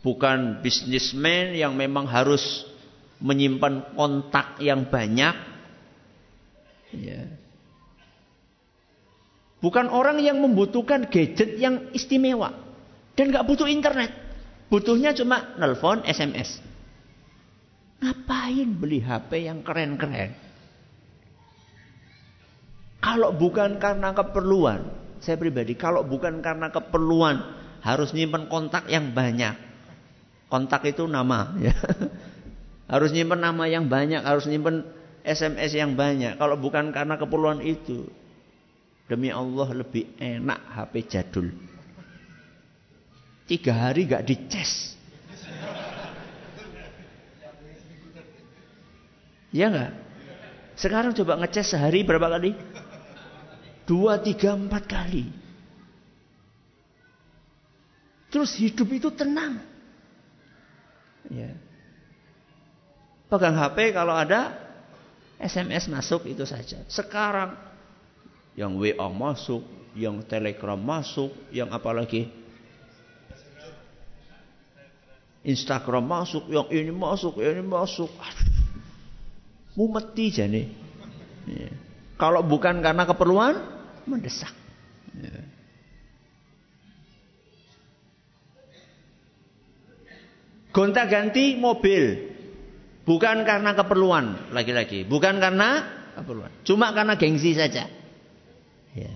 bukan 0.07 0.62
bisnismen 0.62 1.59
yang 1.59 1.75
memang 1.75 2.07
harus 2.07 2.62
menyimpan 3.19 3.99
kontak 3.99 4.62
yang 4.62 4.87
banyak, 4.87 5.35
ya. 6.95 7.27
Bukan 9.64 9.88
orang 9.88 10.20
yang 10.20 10.44
membutuhkan 10.44 11.09
gadget 11.09 11.57
yang 11.57 11.88
istimewa. 11.96 12.53
Dan 13.16 13.33
nggak 13.33 13.48
butuh 13.48 13.64
internet. 13.64 14.12
Butuhnya 14.68 15.16
cuma 15.16 15.57
nelpon, 15.57 16.05
SMS. 16.05 16.61
Ngapain 18.05 18.68
beli 18.77 19.00
HP 19.00 19.48
yang 19.48 19.64
keren-keren? 19.64 20.37
Kalau 23.00 23.33
bukan 23.33 23.81
karena 23.81 24.12
keperluan, 24.12 24.81
saya 25.24 25.40
pribadi, 25.40 25.72
kalau 25.72 26.05
bukan 26.05 26.44
karena 26.44 26.68
keperluan, 26.68 27.37
harus 27.81 28.12
nyimpen 28.12 28.48
kontak 28.53 28.85
yang 28.92 29.16
banyak. 29.16 29.57
Kontak 30.53 30.85
itu 30.85 31.09
nama, 31.09 31.57
ya. 31.57 31.72
Harus 32.92 33.16
nyimpen 33.16 33.40
nama 33.40 33.64
yang 33.64 33.88
banyak, 33.88 34.20
harus 34.20 34.44
nyimpen 34.44 34.85
SMS 35.24 35.72
yang 35.72 35.96
banyak. 35.96 36.37
Kalau 36.37 36.61
bukan 36.61 36.92
karena 36.92 37.16
keperluan 37.16 37.64
itu, 37.64 38.12
demi 39.05 39.29
Allah 39.29 39.69
lebih 39.73 40.17
enak 40.17 40.61
HP 40.73 40.95
jadul. 41.09 41.49
Tiga 43.45 43.73
hari 43.77 44.09
gak 44.09 44.25
dices. 44.25 44.97
Ya 49.55 49.71
enggak? 49.71 49.93
Sekarang 50.75 51.14
coba 51.14 51.38
ngeces 51.38 51.77
sehari 51.77 52.03
berapa 52.03 52.27
kali? 52.27 52.59
Dua, 53.87 54.19
tiga, 54.19 54.57
empat 54.59 54.85
kali. 54.88 55.31
Terus 58.35 58.59
hidup 58.59 58.90
itu 58.90 59.14
tenang. 59.14 59.62
Ya. 61.31 61.55
Pegang 63.31 63.55
HP 63.55 63.95
kalau 63.95 64.17
ada 64.19 64.59
SMS 65.38 65.87
masuk 65.87 66.27
itu 66.27 66.43
saja. 66.43 66.83
Sekarang 66.90 67.55
yang 68.55 68.79
WA 68.79 69.11
masuk, 69.11 69.62
yang 69.95 70.23
Telegram 70.27 70.79
masuk, 70.79 71.31
yang 71.51 71.71
apalagi 71.71 72.31
Instagram 75.45 76.05
masuk, 76.09 76.49
yang 76.49 76.67
ini 76.73 76.93
masuk, 76.95 77.37
yang 77.38 77.61
ini 77.61 77.67
masuk. 77.67 78.09
Mumeti 79.77 80.33
jane. 80.33 80.73
Ya. 81.45 81.69
Kalau 82.17 82.40
bukan 82.47 82.81
karena 82.81 83.05
keperluan, 83.05 83.55
mendesak. 84.09 84.55
Ya. 85.12 85.45
Gonta 90.75 91.07
ganti 91.07 91.55
mobil. 91.55 92.35
Bukan 93.05 93.45
karena 93.45 93.77
keperluan 93.77 94.51
lagi-lagi. 94.51 95.05
Bukan 95.05 95.38
karena 95.38 95.87
keperluan. 96.17 96.51
Cuma 96.64 96.90
karena 96.90 97.14
gengsi 97.21 97.53
saja. 97.53 97.87
Ya. 98.95 99.15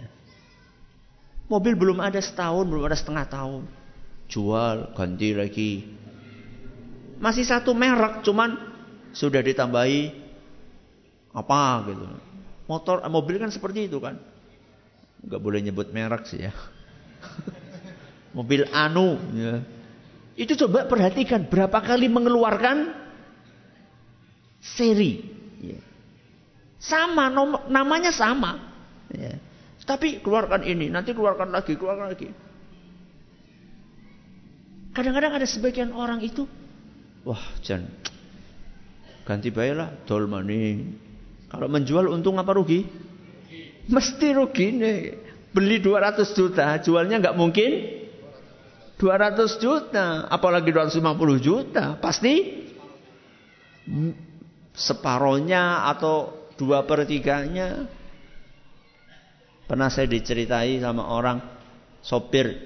Mobil 1.49 1.79
belum 1.79 2.03
ada 2.03 2.21
setahun, 2.21 2.69
belum 2.69 2.85
ada 2.85 2.99
setengah 2.99 3.25
tahun. 3.25 3.65
Jual, 4.29 4.93
ganti 4.93 5.33
lagi. 5.33 5.73
Masih 7.17 7.49
satu 7.49 7.73
merek, 7.73 8.21
cuman 8.21 8.59
sudah 9.17 9.41
ditambahi 9.41 10.13
apa 11.33 11.63
gitu. 11.89 12.05
Motor, 12.69 13.01
mobil 13.09 13.41
kan 13.41 13.49
seperti 13.49 13.89
itu 13.89 13.97
kan. 13.97 14.21
Gak 15.25 15.41
boleh 15.41 15.65
nyebut 15.65 15.89
merek 15.89 16.29
sih 16.29 16.45
ya. 16.45 16.53
mobil 18.37 18.69
anu. 18.69 19.17
Ya. 19.33 19.65
Itu 20.37 20.55
coba 20.67 20.85
perhatikan 20.85 21.49
berapa 21.49 21.81
kali 21.81 22.13
mengeluarkan 22.13 22.93
seri. 24.61 25.25
Ya. 25.65 25.81
Sama, 26.79 27.33
nom, 27.33 27.67
namanya 27.73 28.13
sama. 28.13 28.61
Ya. 29.11 29.48
Tapi 29.89 30.21
keluarkan 30.21 30.69
ini, 30.69 30.93
nanti 30.93 31.17
keluarkan 31.17 31.49
lagi, 31.49 31.73
keluarkan 31.81 32.13
lagi. 32.13 32.29
Kadang-kadang 34.93 35.33
ada 35.41 35.47
sebagian 35.49 35.97
orang 35.97 36.21
itu 36.21 36.45
Wah, 37.27 37.45
jan 37.61 37.85
ganti 39.29 39.53
baiklah 39.53 40.09
dol 40.09 40.25
maning. 40.25 40.97
Kalau 41.53 41.69
menjual 41.69 42.09
untung 42.09 42.41
apa 42.41 42.57
rugi? 42.57 42.89
Mesti 43.89 44.33
rugi 44.33 44.67
nih. 44.73 44.99
Beli 45.53 45.81
200 45.85 46.25
juta, 46.33 46.77
jualnya 46.81 47.21
nggak 47.21 47.37
mungkin 47.37 47.71
200 48.97 49.61
juta, 49.61 50.29
apalagi 50.33 50.73
250 50.73 51.41
juta. 51.45 52.01
Pasti 52.01 52.65
separohnya 54.73 55.89
atau 55.93 56.49
dua 56.57 56.85
per 56.89 57.05
tiganya. 57.05 57.85
Pernah 59.69 59.93
saya 59.93 60.09
diceritai 60.09 60.81
sama 60.81 61.05
orang 61.13 61.45
sopir 62.01 62.57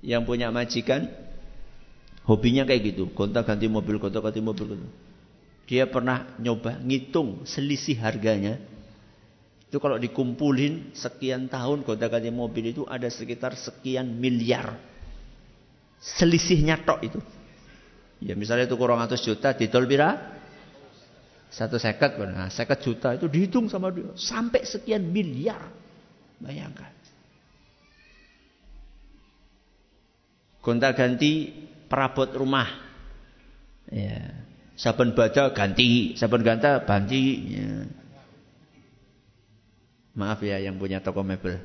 yang 0.00 0.24
punya 0.24 0.48
majikan 0.48 1.06
Hobinya 2.22 2.62
kayak 2.62 2.94
gitu, 2.94 3.10
gonta 3.10 3.42
ganti 3.42 3.66
mobil, 3.66 3.98
gonta 3.98 4.22
ganti 4.22 4.38
mobil. 4.38 4.78
Gonta. 4.78 4.88
Dia 5.66 5.90
pernah 5.90 6.38
nyoba 6.38 6.78
ngitung 6.78 7.42
selisih 7.42 7.98
harganya. 7.98 8.62
Itu 9.66 9.82
kalau 9.82 9.98
dikumpulin 9.98 10.94
sekian 10.94 11.50
tahun 11.50 11.82
gonta 11.82 12.06
ganti 12.06 12.30
mobil 12.30 12.70
itu 12.70 12.86
ada 12.86 13.10
sekitar 13.10 13.58
sekian 13.58 14.06
miliar. 14.06 14.78
Selisihnya 15.98 16.82
tok 16.86 17.00
itu. 17.02 17.18
Ya 18.22 18.38
misalnya 18.38 18.70
itu 18.70 18.78
kurang 18.78 19.02
100 19.02 19.18
juta, 19.18 19.50
ditol 19.58 19.86
pira? 19.90 20.38
Satu 21.50 21.76
seket, 21.76 22.16
nah 22.22 22.48
seket 22.48 22.78
juta 22.86 23.18
itu 23.18 23.26
dihitung 23.26 23.66
sama 23.66 23.90
dia. 23.90 24.14
Sampai 24.14 24.62
sekian 24.62 25.02
miliar. 25.02 25.74
Bayangkan. 26.42 26.90
Gonta 30.62 30.94
ganti 30.94 31.50
perabot 31.90 32.30
rumah. 32.34 32.66
Ya. 33.90 34.30
Saben 34.78 35.14
baca 35.14 35.54
ganti, 35.54 36.18
saben 36.18 36.42
ganta 36.42 36.82
ganti. 36.82 37.22
Ya. 37.50 37.86
Maaf 40.18 40.42
ya 40.42 40.58
yang 40.58 40.78
punya 40.78 40.98
toko 41.02 41.22
mebel. 41.22 41.58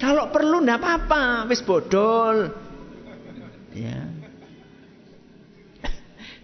Kalau 0.00 0.32
perlu 0.32 0.64
ndak 0.64 0.80
apa-apa, 0.80 1.44
wis 1.44 1.60
bodol. 1.60 2.56
Ya 3.76 4.19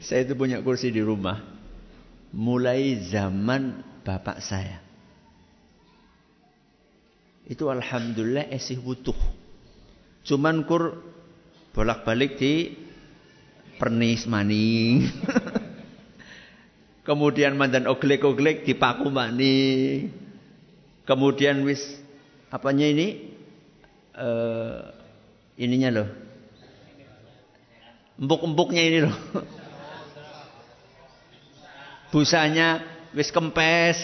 saya 0.06 0.22
itu 0.22 0.38
punya 0.38 0.62
kursi 0.62 0.94
di 0.94 1.02
rumah. 1.02 1.42
Mulai 2.30 3.02
zaman 3.10 3.82
bapak 4.06 4.38
saya. 4.38 4.78
Itu 7.46 7.66
alhamdulillah 7.70 8.46
esih 8.54 8.78
butuh. 8.78 9.18
Cuman 10.22 10.62
kur 10.62 11.02
bolak-balik 11.74 12.38
di 12.38 12.74
pernis 13.82 14.30
maning. 14.30 15.10
Kemudian 17.06 17.58
mandan 17.58 17.90
oglek-oglek 17.90 18.62
paku 18.78 19.10
maning. 19.10 20.14
Kemudian 21.06 21.66
wis 21.66 21.82
apanya 22.50 22.86
ini? 22.86 23.36
uh, 24.16 24.80
ininya 25.60 25.90
loh. 25.92 26.08
Empuk-empuknya 28.16 28.82
ini 28.82 28.98
loh. 29.04 29.16
Busanya 32.10 32.82
wis 33.12 33.32
kempes. 33.34 33.98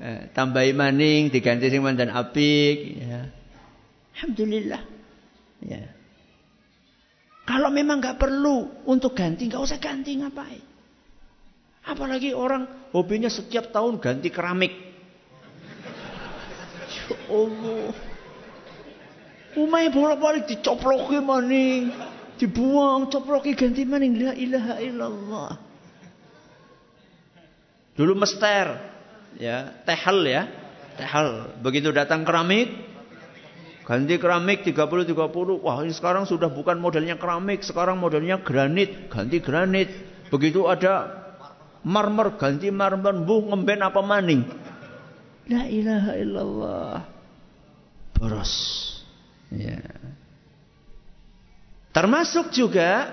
Eh, 0.00 0.32
tambahi 0.32 0.72
maning 0.72 1.28
diganti 1.28 1.68
sing 1.68 1.84
mandan 1.84 2.08
apik 2.08 2.76
ya. 3.04 3.28
Alhamdulillah. 4.16 4.82
Ya. 5.60 5.92
Kalau 7.44 7.68
memang 7.68 8.00
nggak 8.00 8.16
perlu 8.16 8.86
untuk 8.88 9.12
ganti, 9.12 9.50
nggak 9.50 9.60
usah 9.60 9.76
ganti 9.76 10.16
ngapain. 10.16 10.64
Apalagi 11.84 12.32
orang 12.32 12.92
hobinya 12.94 13.28
setiap 13.28 13.72
tahun 13.72 14.00
ganti 14.00 14.28
keramik. 14.32 14.72
Ya 16.90 17.16
Allah. 17.28 17.92
Umay 19.58 19.90
bolak-balik 19.90 20.46
dicoploki 20.46 21.18
maning, 21.18 21.90
dibuang, 22.38 23.10
coploki 23.10 23.58
ganti 23.58 23.82
maning 23.82 24.14
la 24.22 24.32
ilaha 24.32 24.74
illallah. 24.78 25.50
Dulu 28.00 28.16
mester, 28.16 28.80
ya, 29.36 29.76
tehal 29.84 30.24
ya, 30.24 30.48
tehal. 30.96 31.52
Begitu 31.60 31.92
datang 31.92 32.24
keramik, 32.24 32.72
ganti 33.84 34.16
keramik 34.16 34.64
30 34.64 35.04
30. 35.04 35.60
Wah, 35.60 35.84
ini 35.84 35.92
sekarang 35.92 36.24
sudah 36.24 36.48
bukan 36.48 36.80
modelnya 36.80 37.20
keramik, 37.20 37.60
sekarang 37.60 38.00
modelnya 38.00 38.40
granit, 38.40 39.12
ganti 39.12 39.44
granit. 39.44 39.92
Begitu 40.32 40.64
ada 40.64 41.12
marmer 41.84 42.40
ganti 42.40 42.72
marmer, 42.72 43.20
bu 43.20 43.52
ngemben 43.52 43.84
apa 43.84 44.00
maning. 44.00 44.48
La 45.52 45.68
ilaha 45.68 46.12
illallah. 46.16 46.96
Boros. 48.16 48.54
Ya. 49.52 49.76
Termasuk 51.92 52.48
juga 52.48 53.12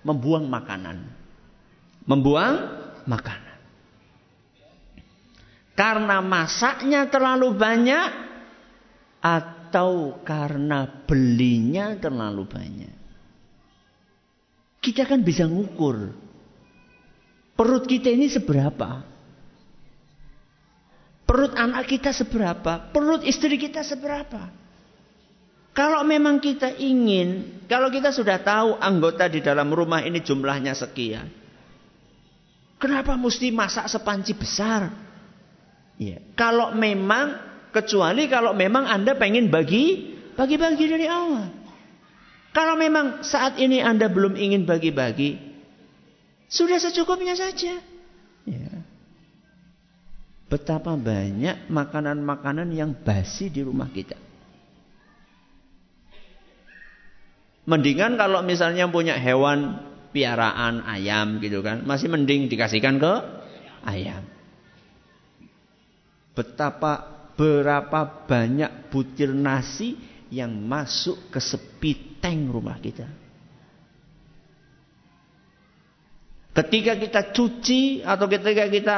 membuang 0.00 0.48
makanan. 0.48 1.04
Membuang 2.08 2.56
makanan. 3.04 3.45
Karena 5.76 6.24
masaknya 6.24 7.04
terlalu 7.12 7.52
banyak 7.52 8.08
atau 9.20 10.16
karena 10.24 10.88
belinya 11.04 11.92
terlalu 12.00 12.48
banyak. 12.48 12.96
Kita 14.80 15.04
kan 15.04 15.20
bisa 15.20 15.44
ngukur. 15.44 16.16
Perut 17.52 17.84
kita 17.84 18.08
ini 18.08 18.32
seberapa? 18.32 19.04
Perut 21.28 21.52
anak 21.60 21.84
kita 21.84 22.14
seberapa? 22.16 22.88
Perut 22.88 23.20
istri 23.26 23.60
kita 23.60 23.84
seberapa? 23.84 24.48
Kalau 25.76 26.00
memang 26.08 26.40
kita 26.40 26.72
ingin, 26.80 27.60
kalau 27.68 27.92
kita 27.92 28.08
sudah 28.08 28.40
tahu 28.40 28.80
anggota 28.80 29.28
di 29.28 29.44
dalam 29.44 29.68
rumah 29.68 30.00
ini 30.00 30.24
jumlahnya 30.24 30.72
sekian. 30.72 31.28
Kenapa 32.80 33.12
mesti 33.20 33.52
masak 33.52 33.84
sepanci 33.92 34.32
besar? 34.32 35.05
Ya. 35.96 36.20
Kalau 36.36 36.76
memang, 36.76 37.40
kecuali 37.72 38.28
kalau 38.28 38.52
memang 38.52 38.84
Anda 38.84 39.16
pengen 39.16 39.48
bagi, 39.48 40.16
bagi-bagi 40.36 40.84
dari 40.88 41.06
awal. 41.08 41.48
Kalau 42.52 42.76
memang 42.76 43.20
saat 43.24 43.60
ini 43.60 43.84
Anda 43.84 44.08
belum 44.08 44.36
ingin 44.36 44.64
bagi-bagi, 44.64 45.36
sudah 46.48 46.80
secukupnya 46.80 47.36
saja. 47.36 47.80
Ya. 48.48 48.72
Betapa 50.46 50.94
banyak 50.94 51.66
makanan-makanan 51.68 52.70
yang 52.70 52.94
basi 52.94 53.50
di 53.50 53.66
rumah 53.66 53.90
kita. 53.90 54.14
Mendingan 57.66 58.14
kalau 58.14 58.46
misalnya 58.46 58.86
punya 58.86 59.18
hewan 59.18 59.82
piaraan 60.14 60.86
ayam 60.86 61.42
gitu 61.42 61.66
kan, 61.66 61.82
masih 61.82 62.06
mending 62.06 62.46
dikasihkan 62.46 63.02
ke 63.02 63.12
ayam. 63.82 64.35
Betapa 66.36 67.16
berapa 67.36 68.28
banyak 68.28 68.92
butir 68.92 69.32
nasi 69.32 69.96
yang 70.28 70.52
masuk 70.52 71.32
ke 71.32 71.40
sepiteng 71.40 72.52
rumah 72.52 72.76
kita. 72.76 73.08
Ketika 76.56 76.96
kita 76.96 77.20
cuci 77.36 78.00
atau 78.00 78.26
ketika 78.28 78.64
kita 78.68 78.96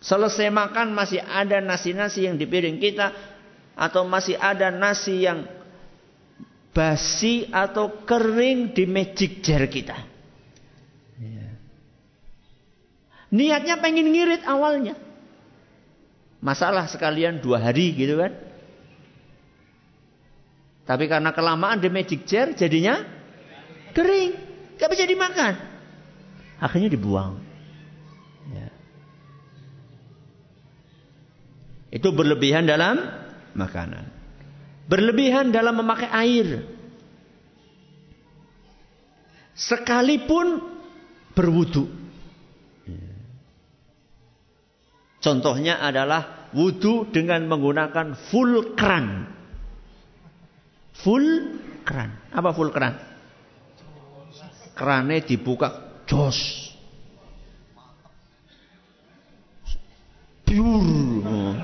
selesai 0.00 0.52
makan 0.52 0.92
masih 0.92 1.24
ada 1.24 1.64
nasi-nasi 1.64 2.28
yang 2.28 2.36
di 2.36 2.44
piring 2.44 2.76
kita 2.76 3.16
atau 3.72 4.04
masih 4.04 4.36
ada 4.36 4.68
nasi 4.68 5.24
yang 5.24 5.48
basi 6.76 7.48
atau 7.48 8.04
kering 8.04 8.76
di 8.76 8.84
magic 8.84 9.40
jar 9.40 9.64
kita. 9.72 9.96
Ya. 11.16 11.48
Niatnya 13.32 13.80
pengen 13.80 14.12
ngirit 14.12 14.44
awalnya. 14.44 15.05
Masalah 16.40 16.86
sekalian 16.86 17.40
dua 17.40 17.60
hari 17.60 17.96
gitu 17.96 18.20
kan. 18.20 18.32
Tapi 20.86 21.10
karena 21.10 21.34
kelamaan 21.34 21.82
di 21.82 21.90
magic 21.90 22.28
jar 22.28 22.54
jadinya 22.54 23.02
kering. 23.90 24.32
Gak 24.76 24.92
bisa 24.92 25.08
dimakan. 25.08 25.56
Akhirnya 26.62 26.92
dibuang. 26.92 27.40
Ya. 28.54 28.70
Itu 31.90 32.12
berlebihan 32.12 32.68
dalam 32.68 33.02
makanan. 33.56 34.04
Berlebihan 34.86 35.50
dalam 35.50 35.74
memakai 35.80 36.06
air. 36.12 36.48
Sekalipun 39.56 40.60
berwudu. 41.34 42.05
Contohnya 45.26 45.82
adalah 45.82 46.46
wudu 46.54 47.10
dengan 47.10 47.50
menggunakan 47.50 48.14
full 48.30 48.78
kran. 48.78 49.26
Full 51.02 51.26
kran. 51.82 52.30
Apa 52.30 52.54
full 52.54 52.70
kran? 52.70 52.94
Krannya 54.78 55.26
dibuka 55.26 55.98
jos. 56.06 56.70
Pure. 60.46 61.58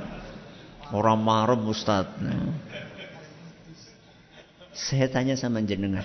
Orang 0.90 1.22
marem 1.22 1.62
Ustaz. 1.70 2.10
Saya 4.74 5.06
tanya 5.06 5.38
sama 5.38 5.62
jenengan. 5.62 6.02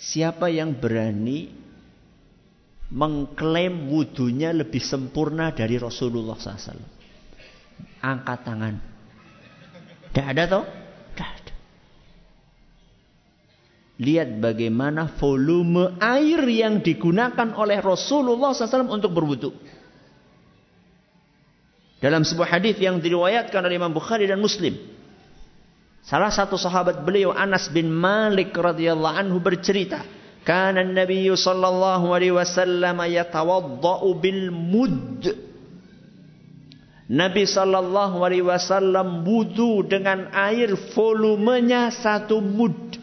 Siapa 0.00 0.48
yang 0.48 0.72
berani 0.72 1.65
mengklaim 2.90 3.90
wudhunya 3.90 4.54
lebih 4.54 4.78
sempurna 4.78 5.50
dari 5.50 5.78
Rasulullah 5.80 6.38
SAW? 6.38 6.78
Angkat 8.02 8.38
tangan. 8.46 8.74
Tidak 10.12 10.26
ada 10.26 10.42
toh? 10.46 10.64
Tidak 11.12 11.28
ada. 11.28 11.54
Lihat 13.96 14.28
bagaimana 14.38 15.16
volume 15.16 15.96
air 15.98 16.40
yang 16.46 16.84
digunakan 16.84 17.48
oleh 17.56 17.80
Rasulullah 17.80 18.52
SAW 18.52 18.92
untuk 18.92 19.12
berwudhu. 19.12 19.50
Dalam 21.96 22.22
sebuah 22.22 22.60
hadis 22.60 22.76
yang 22.76 23.00
diriwayatkan 23.00 23.56
oleh 23.56 23.80
Imam 23.80 23.90
Bukhari 23.90 24.28
dan 24.28 24.36
Muslim. 24.36 24.76
Salah 26.06 26.30
satu 26.30 26.54
sahabat 26.54 27.02
beliau 27.02 27.34
Anas 27.34 27.66
bin 27.66 27.90
Malik 27.90 28.54
radhiyallahu 28.54 29.16
anhu 29.16 29.42
bercerita, 29.42 30.06
"Kana 30.46 30.86
Nabi 30.86 31.26
sallallahu 31.26 32.14
alaihi 32.14 32.30
wasallam 32.30 33.02
yatawaddau 33.02 34.14
bil 34.22 34.54
mud." 34.54 35.26
Nabi 37.10 37.46
sallallahu 37.46 38.22
alaihi 38.22 38.46
wasallam 38.46 39.26
wudu 39.26 39.86
dengan 39.86 40.30
air 40.30 40.74
volumenya 40.94 41.90
satu 41.90 42.38
mud. 42.38 42.98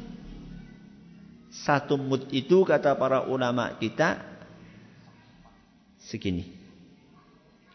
Satu 1.52 1.96
mud 2.00 2.32
itu 2.32 2.64
kata 2.64 2.96
para 2.96 3.28
ulama 3.28 3.76
kita 3.80 4.20
segini. 6.00 6.48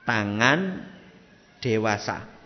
Tangan 0.05 0.89
dewasa 1.61 2.39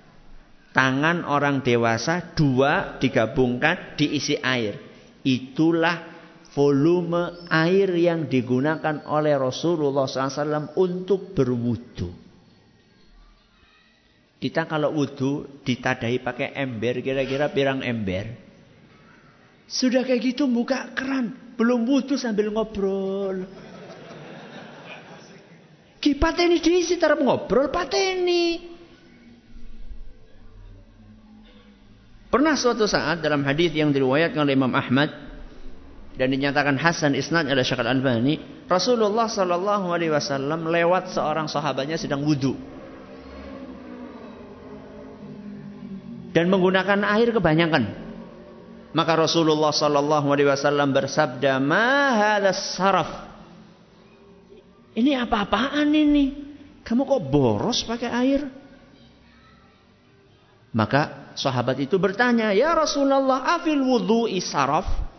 Tangan 0.73 1.29
orang 1.29 1.61
dewasa 1.61 2.33
dua 2.33 2.97
digabungkan 2.97 3.93
diisi 4.01 4.41
air. 4.41 4.81
Itulah 5.21 6.12
volume 6.53 7.49
air 7.49 7.88
yang 7.97 8.29
digunakan 8.29 9.09
oleh 9.09 9.35
Rasulullah 9.41 10.05
SAW 10.05 10.77
untuk 10.77 11.33
berwudu. 11.33 12.23
Kita 14.43 14.67
kalau 14.67 14.91
wudu 14.91 15.62
ditadai 15.62 16.19
pakai 16.19 16.51
ember, 16.59 16.99
kira-kira 16.99 17.47
pirang 17.55 17.79
ember. 17.79 18.27
Sudah 19.71 20.03
kayak 20.03 20.35
gitu 20.35 20.51
buka 20.51 20.91
keran, 20.99 21.55
belum 21.55 21.87
wudu 21.87 22.19
sambil 22.19 22.51
ngobrol. 22.51 23.47
Ki 26.03 26.19
pateni 26.19 26.59
diisi 26.59 26.99
tarap 26.99 27.23
ngobrol 27.23 27.71
pateni. 27.71 28.75
Pernah 32.27 32.59
suatu 32.59 32.91
saat 32.91 33.23
dalam 33.23 33.47
hadis 33.47 33.71
yang 33.71 33.95
diriwayatkan 33.95 34.43
oleh 34.43 34.59
Imam 34.59 34.75
Ahmad 34.75 35.22
dan 36.12 36.29
dinyatakan 36.29 36.77
Hasan 36.77 37.16
Isnad 37.16 37.48
oleh 37.48 37.64
Syekh 37.64 37.81
Al-Albani, 37.81 38.66
Rasulullah 38.68 39.29
Shallallahu 39.33 39.92
alaihi 39.92 40.12
wasallam 40.12 40.68
lewat 40.68 41.09
seorang 41.09 41.48
sahabatnya 41.48 41.96
sedang 41.96 42.20
wudhu. 42.20 42.53
Dan 46.33 46.48
menggunakan 46.48 47.05
air 47.16 47.29
kebanyakan. 47.33 47.85
Maka 48.92 49.12
Rasulullah 49.16 49.72
Shallallahu 49.72 50.29
alaihi 50.33 50.48
wasallam 50.53 50.92
bersabda, 50.92 51.57
"Ma 51.61 52.37
saraf?" 52.53 53.33
Ini 54.92 55.16
apa-apaan 55.25 55.88
ini? 55.96 56.25
Kamu 56.85 57.09
kok 57.09 57.22
boros 57.33 57.81
pakai 57.88 58.11
air? 58.12 58.40
Maka 60.77 61.33
sahabat 61.37 61.81
itu 61.81 61.96
bertanya, 61.96 62.53
"Ya 62.53 62.77
Rasulullah, 62.77 63.57
afil 63.57 63.81
wudhu 63.81 64.29
saraf?" 64.44 65.12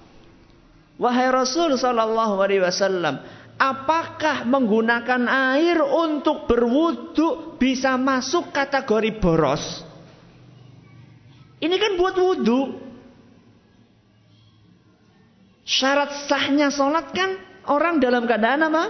Wahai 1.03 1.27
Rasul 1.35 1.75
sallallahu 1.75 2.39
alaihi 2.39 2.63
wasallam, 2.63 3.19
apakah 3.59 4.47
menggunakan 4.47 5.27
air 5.27 5.83
untuk 5.83 6.47
berwudu 6.47 7.59
bisa 7.59 7.99
masuk 7.99 8.55
kategori 8.55 9.19
boros? 9.19 9.83
Ini 11.59 11.75
kan 11.75 11.99
buat 11.99 12.15
wudhu. 12.15 12.79
Syarat 15.67 16.27
sahnya 16.27 16.71
sholat 16.71 17.11
kan 17.11 17.35
orang 17.67 17.99
dalam 17.99 18.23
keadaan 18.23 18.71
apa? 18.71 18.83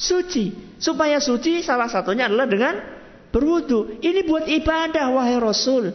Suci. 0.00 0.76
Supaya 0.80 1.20
suci 1.20 1.60
salah 1.60 1.92
satunya 1.92 2.24
adalah 2.24 2.48
dengan 2.48 2.74
berwudu. 3.28 4.00
Ini 4.00 4.24
buat 4.24 4.48
ibadah 4.48 5.12
wahai 5.12 5.36
Rasul. 5.36 5.92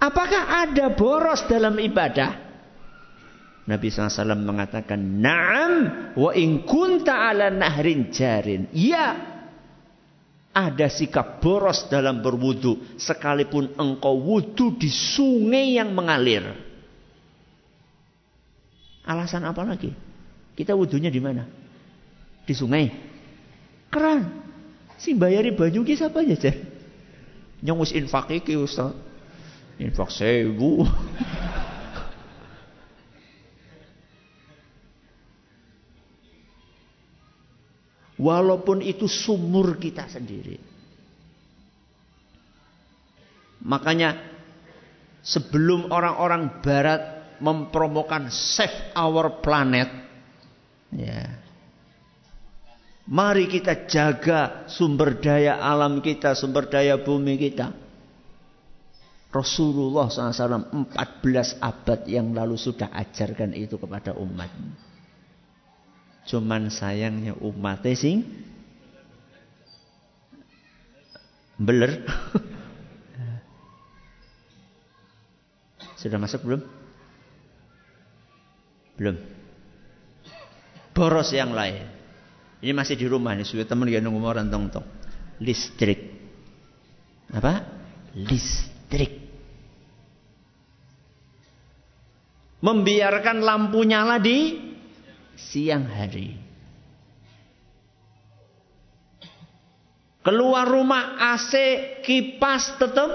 Apakah 0.00 0.64
ada 0.64 0.88
boros 0.96 1.44
dalam 1.44 1.76
ibadah? 1.76 2.49
Nabi 3.68 3.86
SAW 3.92 4.36
mengatakan, 4.40 4.98
Naam 4.98 5.72
wa 6.16 6.30
in 6.32 6.64
kunta 6.64 7.28
ala 7.28 7.52
nahrin 7.52 8.08
jarin. 8.08 8.72
Ya, 8.72 9.14
ada 10.50 10.86
sikap 10.88 11.44
boros 11.44 11.86
dalam 11.92 12.24
berwudu. 12.24 12.96
Sekalipun 12.96 13.76
engkau 13.76 14.16
wudu 14.16 14.74
di 14.76 14.88
sungai 14.88 15.76
yang 15.76 15.92
mengalir. 15.92 16.44
Alasan 19.04 19.44
apa 19.44 19.62
lagi? 19.66 19.92
Kita 20.56 20.76
wudunya 20.76 21.12
di 21.12 21.20
mana? 21.20 21.44
Di 22.44 22.54
sungai. 22.56 22.88
Keran. 23.90 24.48
Si 25.00 25.16
bayari 25.16 25.56
banyu 25.56 25.80
ki 25.80 25.96
siapa 25.96 26.20
aja, 26.20 26.52
Nyong 27.60 27.84
wis 27.84 27.92
infak 27.92 28.32
iki 28.32 28.56
Ustaz 28.56 28.96
infak 29.80 30.12
sewu 30.12 30.84
walaupun 38.20 38.84
itu 38.84 39.08
sumur 39.08 39.80
kita 39.80 40.04
sendiri 40.12 40.60
makanya 43.64 44.20
sebelum 45.24 45.88
orang-orang 45.88 46.60
barat 46.60 47.00
mempromokan 47.40 48.28
save 48.28 48.92
our 48.92 49.40
planet 49.40 49.88
ya 50.92 51.40
Mari 53.10 53.50
kita 53.50 53.90
jaga 53.90 54.70
sumber 54.70 55.18
daya 55.18 55.58
alam 55.58 55.98
kita, 55.98 56.38
sumber 56.38 56.70
daya 56.70 56.94
bumi 56.94 57.34
kita. 57.42 57.74
Rasulullah 59.34 60.06
SAW 60.06 60.94
14 60.94 61.58
abad 61.58 62.00
yang 62.06 62.30
lalu 62.30 62.54
sudah 62.54 62.86
ajarkan 62.94 63.50
itu 63.58 63.82
kepada 63.82 64.14
umat. 64.14 64.46
Cuman 66.28 66.68
sayangnya 66.68 67.36
umat 67.40 67.84
sing 67.96 68.24
beler. 71.60 72.00
Sudah 76.00 76.16
masuk 76.16 76.40
belum? 76.48 76.64
Belum. 78.96 79.16
Boros 80.96 81.28
yang 81.36 81.52
lain. 81.52 81.84
Ini 82.60 82.72
masih 82.72 82.96
di 82.96 83.08
rumah 83.08 83.32
nih, 83.32 83.48
sudah 83.48 83.64
teman 83.64 83.88
yang 83.88 84.04
nunggu 84.04 84.20
orang 84.24 84.48
tong 84.52 84.68
tong. 84.68 84.84
Listrik. 85.40 86.00
Apa? 87.32 87.64
Listrik. 88.16 89.16
Membiarkan 92.60 93.40
lampu 93.40 93.80
nyala 93.88 94.20
di 94.20 94.69
siang 95.48 95.88
hari. 95.88 96.36
Keluar 100.20 100.68
rumah 100.68 101.16
AC 101.32 101.52
kipas 102.04 102.76
tetap 102.76 103.08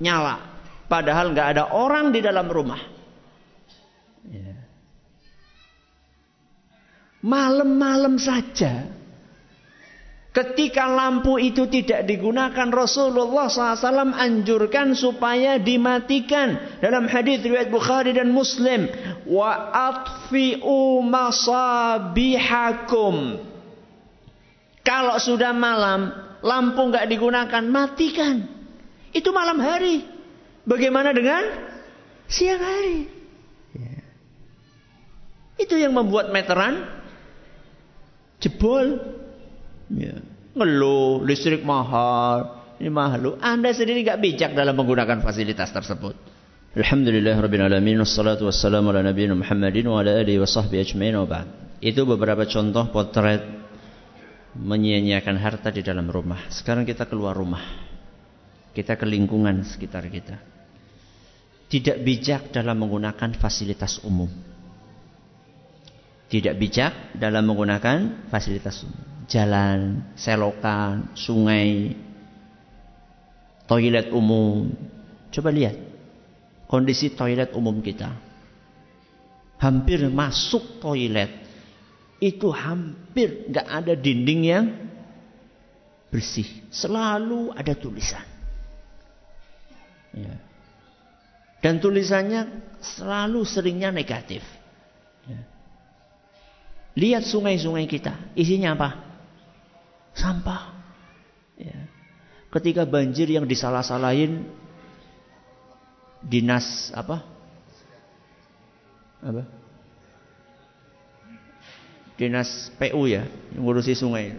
nyala. 0.00 0.40
Padahal 0.88 1.36
nggak 1.36 1.48
ada 1.52 1.64
orang 1.76 2.08
di 2.16 2.24
dalam 2.24 2.48
rumah. 2.48 2.80
Ya. 4.24 4.56
Malam-malam 7.20 8.16
saja 8.16 8.97
Ketika 10.38 10.86
lampu 10.86 11.34
itu 11.42 11.66
tidak 11.66 12.06
digunakan 12.06 12.70
Rasulullah 12.70 13.50
SAW 13.50 14.14
anjurkan 14.14 14.94
supaya 14.94 15.58
dimatikan. 15.58 16.78
Dalam 16.78 17.10
hadis 17.10 17.42
riwayat 17.42 17.74
Bukhari 17.74 18.14
dan 18.14 18.30
Muslim. 18.30 18.86
Wa 19.26 19.74
atfi'u 19.74 21.02
masabihakum. 21.02 22.54
Kalau 24.86 25.18
sudah 25.18 25.50
malam, 25.50 26.14
lampu 26.38 26.86
nggak 26.86 27.10
digunakan, 27.10 27.64
matikan. 27.66 28.46
Itu 29.10 29.34
malam 29.34 29.58
hari. 29.58 30.06
Bagaimana 30.62 31.10
dengan 31.18 31.42
siang 32.30 32.62
hari? 32.62 33.10
Itu 35.58 35.74
yang 35.74 35.98
membuat 35.98 36.30
meteran 36.30 36.86
jebol. 38.38 39.02
Ya. 39.90 40.27
Ngeluh, 40.58 41.22
listrik 41.22 41.62
mahal, 41.62 42.58
ini 42.82 42.90
mahal. 42.90 43.38
Anda 43.38 43.70
sendiri 43.70 44.02
nggak 44.02 44.18
bijak 44.18 44.50
dalam 44.58 44.74
menggunakan 44.74 45.22
fasilitas 45.22 45.70
tersebut. 45.70 46.18
Alhamdulillah 46.74 47.38
Rabbil 47.38 47.62
Alamin 47.62 48.02
Wassalatu 48.02 48.50
wassalamu 48.50 48.92
ala 48.92 49.00
Nabi 49.00 49.24
Muhammadin 49.30 49.88
Wa 49.88 50.04
ala 50.04 50.20
alihi 50.20 50.36
wa 50.36 50.44
sahbihi 50.44 50.84
ajmain 50.84 51.16
wa 51.16 51.42
Itu 51.80 52.04
beberapa 52.04 52.44
contoh 52.44 52.92
potret 52.92 53.40
Menyia-nyiakan 54.58 55.36
harta 55.38 55.70
di 55.70 55.86
dalam 55.86 56.10
rumah. 56.10 56.50
Sekarang 56.50 56.82
kita 56.82 57.06
keluar 57.06 57.38
rumah. 57.38 57.62
Kita 58.74 58.98
ke 58.98 59.06
lingkungan 59.06 59.62
sekitar 59.62 60.06
kita. 60.10 60.38
Tidak 61.70 62.02
bijak 62.02 62.50
dalam 62.50 62.82
menggunakan 62.82 63.30
fasilitas 63.38 64.02
umum. 64.02 64.28
Tidak 66.26 66.54
bijak 66.58 67.14
dalam 67.14 67.46
menggunakan 67.46 68.28
fasilitas 68.28 68.82
umum 68.82 69.17
jalan, 69.28 70.08
selokan, 70.16 71.12
sungai, 71.12 71.92
toilet 73.68 74.08
umum. 74.10 74.72
Coba 75.28 75.52
lihat 75.52 75.76
kondisi 76.66 77.12
toilet 77.12 77.52
umum 77.52 77.78
kita. 77.84 78.08
Hampir 79.60 80.08
masuk 80.08 80.80
toilet 80.80 81.28
itu 82.18 82.48
hampir 82.50 83.46
nggak 83.52 83.68
ada 83.68 83.92
dinding 83.94 84.42
yang 84.42 84.66
bersih. 86.08 86.48
Selalu 86.72 87.52
ada 87.52 87.76
tulisan. 87.76 88.24
Ya. 90.16 90.34
Dan 91.58 91.82
tulisannya 91.82 92.48
selalu 92.80 93.42
seringnya 93.44 93.90
negatif. 93.90 94.40
Ya. 95.26 95.42
Lihat 96.98 97.26
sungai-sungai 97.26 97.86
kita, 97.90 98.14
isinya 98.34 98.74
apa? 98.78 99.07
Sampah. 100.18 100.74
Ya. 101.54 101.86
Ketika 102.50 102.82
banjir 102.82 103.30
yang 103.30 103.46
disalah-salahin 103.46 104.50
dinas 106.26 106.90
apa? 106.90 107.22
Apa? 109.22 109.46
Dinas 112.18 112.74
PU 112.74 113.06
ya, 113.06 113.30
yang 113.54 113.62
ngurusi 113.62 113.94
sungai. 113.94 114.34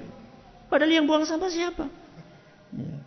Padahal 0.67 0.99
yang 0.99 1.07
buang 1.07 1.23
sampah 1.23 1.47
siapa? 1.47 1.87
Ya. 2.75 2.99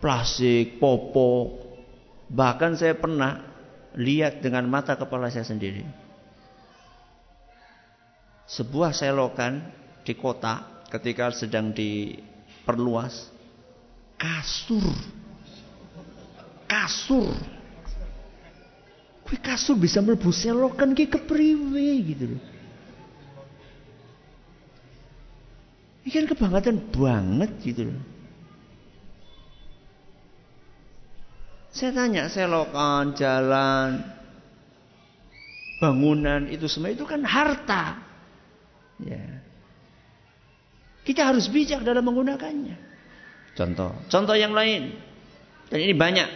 Plastik, 0.00 0.76
popok. 0.76 1.72
Bahkan 2.28 2.76
saya 2.76 2.96
pernah 2.96 3.44
lihat 3.96 4.44
dengan 4.44 4.68
mata 4.68 4.96
kepala 4.96 5.32
saya 5.32 5.44
sendiri. 5.44 5.82
Sebuah 8.50 8.96
selokan 8.96 9.62
di 10.10 10.18
kota 10.18 10.82
ketika 10.90 11.30
sedang 11.30 11.70
diperluas 11.70 13.30
kasur 14.18 14.90
kasur 16.66 17.30
Kue 19.30 19.38
kasur 19.38 19.78
bisa 19.78 20.02
mlebu 20.02 20.34
selokan 20.34 20.90
ki 20.90 21.06
kepriwe 21.06 22.02
gitu 22.02 22.34
loh. 22.34 22.42
Ini 26.02 26.10
kan 26.10 26.26
kebangetan 26.26 26.82
banget 26.90 27.50
gitu 27.62 27.94
loh. 27.94 28.02
Saya 31.70 31.94
tanya 31.94 32.26
selokan, 32.26 33.14
jalan, 33.14 34.02
bangunan 35.78 36.50
itu 36.50 36.66
semua 36.66 36.90
itu 36.90 37.06
kan 37.06 37.22
harta. 37.22 38.02
Ya. 38.98 39.39
Kita 41.10 41.26
harus 41.26 41.50
bijak 41.50 41.82
dalam 41.82 42.06
menggunakannya. 42.06 42.78
Contoh, 43.58 43.98
contoh 44.06 44.38
yang 44.38 44.54
lain. 44.54 44.94
Dan 45.66 45.82
ini 45.82 45.90
banyak 45.90 46.28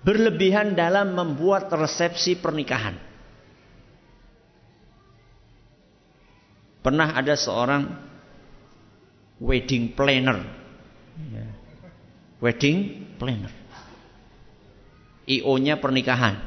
berlebihan 0.00 0.72
dalam 0.72 1.12
membuat 1.12 1.68
resepsi 1.68 2.40
pernikahan. 2.40 2.96
Pernah 6.80 7.12
ada 7.12 7.36
seorang 7.36 7.92
wedding 9.36 9.92
planner. 9.92 10.40
Ya. 11.28 11.44
Wedding 12.40 13.04
planner. 13.20 13.52
IO-nya 15.28 15.76
pernikahan. 15.76 16.40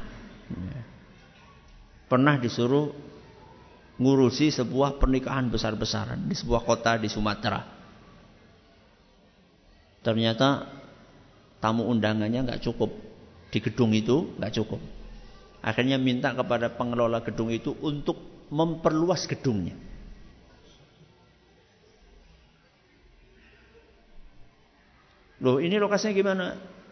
Ya. 0.50 0.82
Pernah 2.10 2.42
disuruh 2.42 3.13
ngurusi 4.02 4.50
sebuah 4.50 4.98
pernikahan 4.98 5.54
besar-besaran 5.54 6.26
di 6.26 6.34
sebuah 6.34 6.66
kota 6.66 6.98
di 6.98 7.10
Sumatera. 7.10 7.62
Ternyata 10.04 10.68
tamu 11.62 11.88
undangannya 11.88 12.44
nggak 12.44 12.64
cukup 12.66 12.92
di 13.54 13.60
gedung 13.62 13.94
itu 13.94 14.34
nggak 14.36 14.54
cukup. 14.60 14.82
Akhirnya 15.64 15.96
minta 15.96 16.36
kepada 16.36 16.74
pengelola 16.74 17.24
gedung 17.24 17.48
itu 17.54 17.72
untuk 17.80 18.20
memperluas 18.52 19.24
gedungnya. 19.30 19.78
Loh 25.40 25.60
ini 25.64 25.76
lokasinya 25.80 26.16
gimana? 26.16 26.46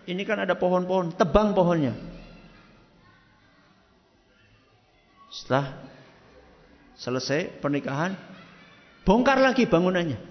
Ini 0.07 0.23
kan 0.23 0.43
ada 0.43 0.55
pohon-pohon, 0.55 1.15
tebang 1.15 1.51
pohonnya. 1.55 1.95
Setelah 5.31 5.90
selesai 7.01 7.57
pernikahan, 7.57 8.13
bongkar 9.01 9.41
lagi 9.41 9.65
bangunannya. 9.65 10.21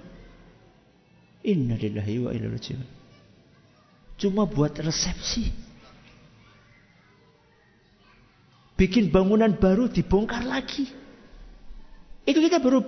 Innalillahi 1.43 2.15
wa 2.23 2.31
ilaihi 2.31 2.79
Cuma 4.21 4.47
buat 4.47 4.79
resepsi. 4.79 5.71
bikin 8.81 9.13
bangunan 9.13 9.53
baru 9.61 9.93
dibongkar 9.93 10.41
lagi. 10.41 10.89
Itu 12.25 12.41
kita 12.41 12.65
baru 12.65 12.81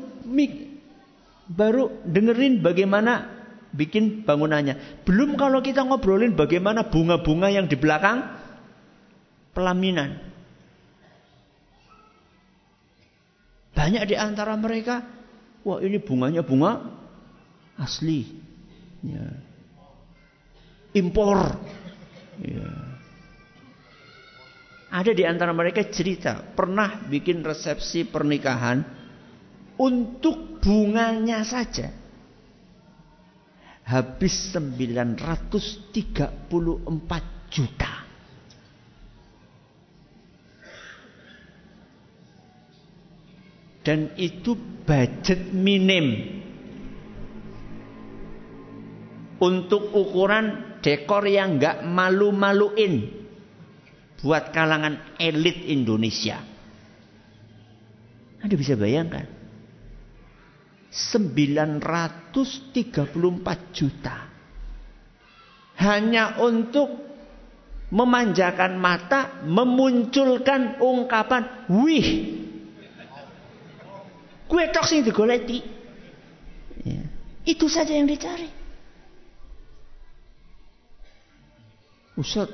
baru 1.52 2.00
dengerin 2.08 2.64
bagaimana 2.64 3.28
bikin 3.76 4.24
bangunannya. 4.24 5.04
Belum 5.04 5.36
kalau 5.36 5.60
kita 5.60 5.84
ngobrolin 5.84 6.32
bagaimana 6.32 6.88
bunga-bunga 6.88 7.52
yang 7.52 7.68
di 7.68 7.76
belakang 7.76 8.24
pelaminan. 9.52 10.31
Banyak 13.72 14.04
di 14.04 14.16
antara 14.16 14.54
mereka, 14.54 15.00
wah 15.64 15.80
ini 15.80 15.98
bunganya 15.98 16.44
bunga 16.44 16.92
asli. 17.80 18.28
Ya. 19.02 19.26
Impor. 20.92 21.56
Ya. 22.40 22.68
Ada 24.92 25.16
di 25.16 25.24
antara 25.24 25.56
mereka 25.56 25.88
cerita 25.88 26.44
pernah 26.52 27.08
bikin 27.08 27.40
resepsi 27.40 28.04
pernikahan 28.04 28.84
untuk 29.80 30.60
bunganya 30.60 31.40
saja 31.48 31.88
habis 33.88 34.52
934 34.52 36.52
juta. 37.50 38.11
Dan 43.82 44.14
itu 44.14 44.54
budget 44.86 45.50
minim 45.50 46.38
untuk 49.42 49.90
ukuran 49.90 50.78
dekor 50.78 51.26
yang 51.26 51.58
nggak 51.58 51.82
malu-maluin 51.82 53.10
buat 54.22 54.54
kalangan 54.54 55.18
elit 55.18 55.66
Indonesia. 55.66 56.38
Anda 58.42 58.54
bisa 58.54 58.78
bayangkan. 58.78 59.26
934 60.92 63.72
juta. 63.74 64.16
Hanya 65.82 66.38
untuk 66.38 67.02
memanjakan 67.90 68.78
mata, 68.78 69.42
memunculkan 69.42 70.78
ungkapan, 70.78 71.66
wih, 71.70 72.41
kue 74.52 74.68
tok 74.68 74.84
sing 74.84 75.00
digoleti. 75.00 75.64
Ya. 76.84 77.00
Itu 77.48 77.72
saja 77.72 77.96
yang 77.96 78.04
dicari. 78.04 78.52
Ustaz, 82.12 82.52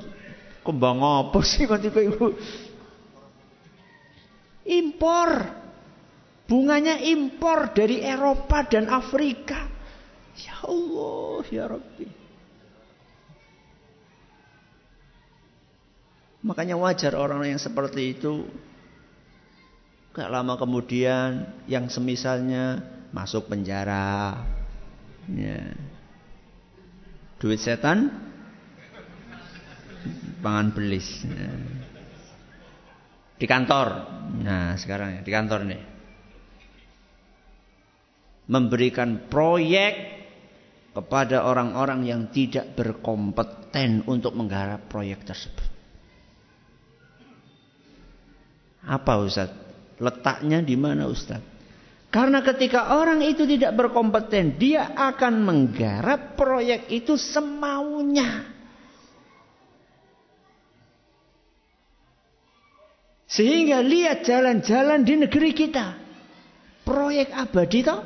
Kembang 0.68 1.01
apa 1.01 1.40
sih 1.49 1.64
nanti 1.64 1.88
ibu? 1.88 2.36
Impor. 4.68 5.30
Bunganya 6.44 7.01
impor 7.01 7.72
dari 7.72 8.05
Eropa 8.05 8.68
dan 8.68 8.84
Afrika. 8.92 9.64
Ya 10.36 10.61
Allah, 10.61 11.40
ya 11.49 11.64
Rabbi. 11.72 12.09
Makanya 16.44 16.76
wajar 16.76 17.16
orang 17.16 17.49
yang 17.49 17.57
seperti 17.57 18.12
itu 18.12 18.44
Gak 20.19 20.35
lama 20.35 20.59
kemudian 20.59 21.47
yang 21.71 21.87
semisalnya 21.87 22.83
masuk 23.14 23.47
penjara. 23.47 24.43
Ya. 25.31 25.79
Duit 27.39 27.62
setan 27.62 28.11
pangan 30.43 30.75
belis. 30.75 31.07
Di 33.39 33.47
kantor. 33.47 33.89
Nah, 34.43 34.75
sekarang 34.75 35.19
ya, 35.19 35.21
di 35.23 35.31
kantor 35.31 35.61
nih. 35.71 35.83
Memberikan 38.51 39.31
proyek 39.31 40.19
kepada 40.99 41.47
orang-orang 41.47 42.03
yang 42.03 42.27
tidak 42.35 42.75
berkompeten 42.75 44.03
untuk 44.11 44.35
menggarap 44.35 44.91
proyek 44.91 45.23
tersebut. 45.23 45.71
Apa 48.83 49.23
Ustaz? 49.23 49.68
Letaknya 49.99 50.62
di 50.62 50.78
mana 50.78 51.11
Ustaz? 51.11 51.42
Karena 52.09 52.40
ketika 52.40 52.96
orang 52.96 53.20
itu 53.20 53.44
tidak 53.44 53.76
berkompeten, 53.76 54.57
dia 54.57 54.96
akan 54.96 55.44
menggarap 55.44 56.40
proyek 56.40 56.88
itu 56.88 57.20
semaunya. 57.20 58.49
Sehingga 63.28 63.84
lihat 63.84 64.24
jalan-jalan 64.24 65.05
di 65.05 65.14
negeri 65.20 65.53
kita. 65.53 65.86
Proyek 66.88 67.28
abadi 67.36 67.80
toh. 67.84 68.01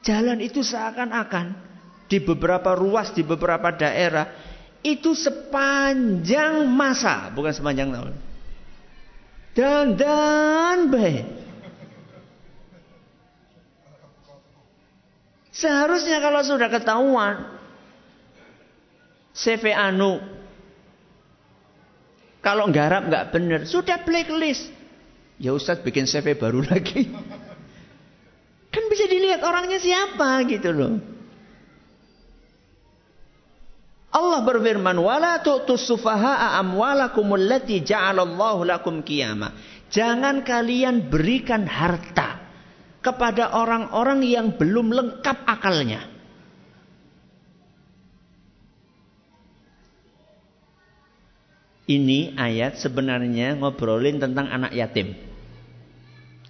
Jalan 0.00 0.40
itu 0.40 0.64
seakan-akan 0.64 1.60
di 2.08 2.24
beberapa 2.24 2.72
ruas, 2.72 3.12
di 3.12 3.20
beberapa 3.20 3.68
daerah 3.68 4.32
itu 4.80 5.12
sepanjang 5.12 6.64
masa, 6.68 7.28
bukan 7.36 7.52
sepanjang 7.52 7.92
tahun. 7.92 8.23
Dan 9.54 9.94
dan 9.94 10.90
baik. 10.90 11.24
Seharusnya 15.54 16.18
kalau 16.18 16.42
sudah 16.42 16.66
ketahuan 16.66 17.46
CV 19.30 19.70
anu. 19.70 20.18
Kalau 22.42 22.68
nggarap 22.68 23.08
nggak 23.08 23.26
benar, 23.30 23.60
sudah 23.64 24.02
blacklist. 24.02 24.68
Ya 25.38 25.54
Ustadz 25.54 25.86
bikin 25.86 26.10
CV 26.10 26.34
baru 26.34 26.60
lagi. 26.70 27.06
Kan 28.74 28.84
bisa 28.90 29.06
dilihat 29.06 29.46
orangnya 29.46 29.78
siapa 29.78 30.42
gitu 30.50 30.74
loh. 30.74 31.13
Allah 34.14 34.46
berfirman, 34.46 34.94
"Wala 34.94 35.42
tu'tus 35.42 35.90
sufaha'a 35.90 36.54
amwalakum 36.62 37.34
allati 37.34 37.82
ja'alallahu 37.82 38.62
lakum 38.62 39.02
qiyama." 39.02 39.50
Jangan 39.90 40.46
kalian 40.46 41.10
berikan 41.10 41.66
harta 41.66 42.38
kepada 43.02 43.58
orang-orang 43.58 44.22
yang 44.22 44.54
belum 44.54 44.94
lengkap 44.94 45.38
akalnya. 45.50 46.14
Ini 51.84 52.38
ayat 52.38 52.80
sebenarnya 52.80 53.60
ngobrolin 53.60 54.16
tentang 54.16 54.48
anak 54.48 54.72
yatim. 54.72 55.12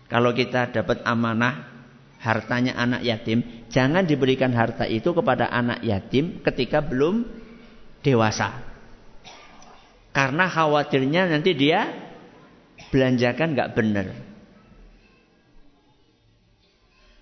Kalau 0.06 0.30
kita 0.30 0.70
dapat 0.70 1.02
amanah 1.02 1.74
hartanya 2.22 2.78
anak 2.78 3.02
yatim, 3.02 3.66
jangan 3.66 4.06
diberikan 4.06 4.54
harta 4.54 4.86
itu 4.86 5.10
kepada 5.10 5.50
anak 5.50 5.82
yatim 5.82 6.38
ketika 6.44 6.78
belum 6.78 7.43
dewasa. 8.05 8.61
Karena 10.14 10.46
khawatirnya 10.46 11.26
nanti 11.26 11.57
dia 11.57 11.90
belanjakan 12.94 13.57
nggak 13.57 13.72
benar. 13.74 14.07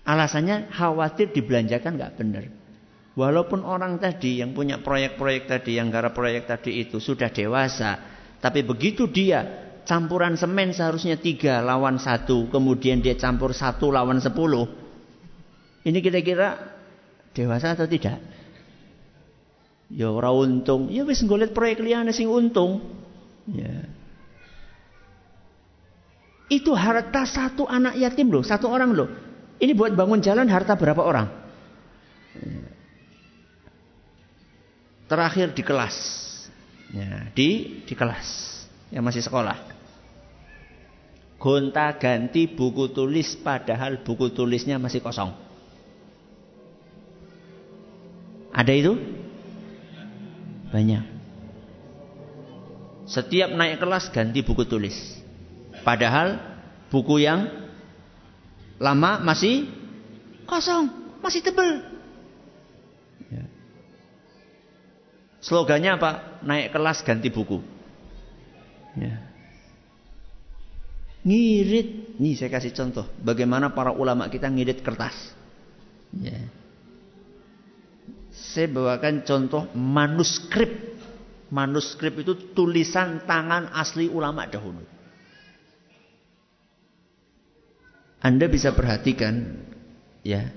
Alasannya 0.03 0.69
khawatir 0.69 1.31
dibelanjakan 1.31 1.95
nggak 1.95 2.15
benar. 2.19 2.43
Walaupun 3.13 3.63
orang 3.63 3.97
tadi 3.97 4.43
yang 4.43 4.51
punya 4.51 4.81
proyek-proyek 4.81 5.47
tadi, 5.47 5.79
yang 5.79 5.89
gara 5.93 6.11
proyek 6.11 6.49
tadi 6.49 6.81
itu 6.81 6.97
sudah 6.97 7.29
dewasa, 7.29 8.01
tapi 8.41 8.65
begitu 8.65 9.05
dia 9.07 9.45
campuran 9.85 10.33
semen 10.33 10.73
seharusnya 10.73 11.21
tiga 11.21 11.61
lawan 11.61 12.01
satu, 12.01 12.49
kemudian 12.49 13.05
dia 13.05 13.13
campur 13.13 13.53
satu 13.53 13.93
lawan 13.93 14.17
sepuluh, 14.17 14.65
ini 15.85 15.99
kira-kira 16.01 16.57
dewasa 17.37 17.77
atau 17.77 17.85
tidak? 17.85 18.17
Ya 19.93 20.09
ora 20.09 20.33
untung. 20.33 20.89
Ya 20.89 21.05
wis 21.05 21.21
golek 21.21 21.53
proyek 21.53 21.77
liyane 21.85 22.09
sing 22.09 22.25
untung. 22.25 22.81
Ya. 23.45 23.85
Itu 26.49 26.73
harta 26.73 27.29
satu 27.29 27.69
anak 27.69 27.97
yatim 28.01 28.33
loh, 28.33 28.41
satu 28.41 28.69
orang 28.69 28.93
loh. 28.97 29.09
Ini 29.61 29.77
buat 29.77 29.93
bangun 29.93 30.19
jalan 30.19 30.49
harta 30.49 30.73
berapa 30.73 31.01
orang? 31.01 31.29
Ya. 32.41 32.65
Terakhir 35.05 35.53
di 35.53 35.61
kelas. 35.61 35.97
Ya, 36.93 37.25
di 37.33 37.81
di 37.89 37.93
kelas 37.97 38.53
yang 38.93 39.01
masih 39.01 39.25
sekolah. 39.25 39.57
Gonta 41.41 41.89
ganti 41.97 42.45
buku 42.45 42.93
tulis 42.93 43.33
padahal 43.41 44.05
buku 44.05 44.29
tulisnya 44.29 44.77
masih 44.77 45.01
kosong. 45.01 45.33
Ada 48.53 48.73
itu? 48.77 48.93
Banyak. 50.73 51.05
Setiap 53.05 53.53
naik 53.53 53.77
kelas 53.77 54.09
ganti 54.09 54.41
buku 54.41 54.65
tulis. 54.65 54.97
Padahal 55.85 56.41
buku 56.89 57.21
yang 57.21 57.45
lama 58.81 59.21
masih 59.21 59.69
kosong, 60.49 60.89
masih 61.21 61.45
tebel. 61.45 61.85
Ya. 63.29 63.45
Slogannya 65.45 65.93
apa? 65.93 66.41
Naik 66.41 66.73
kelas 66.73 67.05
ganti 67.05 67.29
buku. 67.29 67.61
Ya. 68.97 69.29
Ngirit, 71.21 72.17
nih 72.17 72.33
saya 72.35 72.49
kasih 72.49 72.73
contoh 72.73 73.05
bagaimana 73.21 73.71
para 73.77 73.93
ulama 73.93 74.25
kita 74.25 74.49
ngirit 74.49 74.81
kertas. 74.81 75.15
Ya 76.17 76.62
saya 78.43 78.67
bawakan 78.67 79.23
contoh 79.23 79.71
manuskrip. 79.71 80.91
Manuskrip 81.53 82.19
itu 82.25 82.51
tulisan 82.51 83.23
tangan 83.23 83.71
asli 83.71 84.09
ulama 84.11 84.43
dahulu. 84.49 84.83
Anda 88.19 88.49
bisa 88.49 88.73
perhatikan 88.73 89.63
ya, 90.25 90.49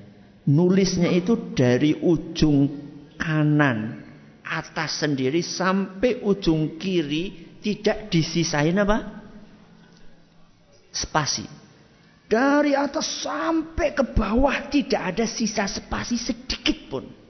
nulisnya 0.48 1.12
itu 1.12 1.52
dari 1.52 1.94
ujung 1.98 2.70
kanan 3.18 4.02
atas 4.46 5.02
sendiri 5.02 5.42
sampai 5.42 6.22
ujung 6.22 6.78
kiri 6.78 7.58
tidak 7.60 8.08
disisain 8.08 8.78
apa? 8.78 8.98
Spasi. 10.94 11.44
Dari 12.26 12.74
atas 12.74 13.26
sampai 13.26 13.94
ke 13.94 14.02
bawah 14.02 14.70
tidak 14.70 15.14
ada 15.14 15.26
sisa 15.28 15.66
spasi 15.68 16.16
sedikit 16.18 16.78
pun. 16.90 17.25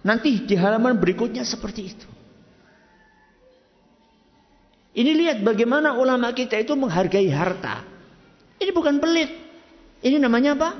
Nanti 0.00 0.48
di 0.48 0.56
halaman 0.56 0.96
berikutnya 0.96 1.44
seperti 1.44 1.82
itu. 1.84 2.08
Ini 4.90 5.12
lihat 5.14 5.38
bagaimana 5.46 5.94
ulama 5.94 6.32
kita 6.34 6.58
itu 6.58 6.74
menghargai 6.74 7.30
harta. 7.30 7.84
Ini 8.58 8.70
bukan 8.74 8.98
pelit. 8.98 9.30
Ini 10.00 10.16
namanya 10.18 10.56
apa? 10.56 10.70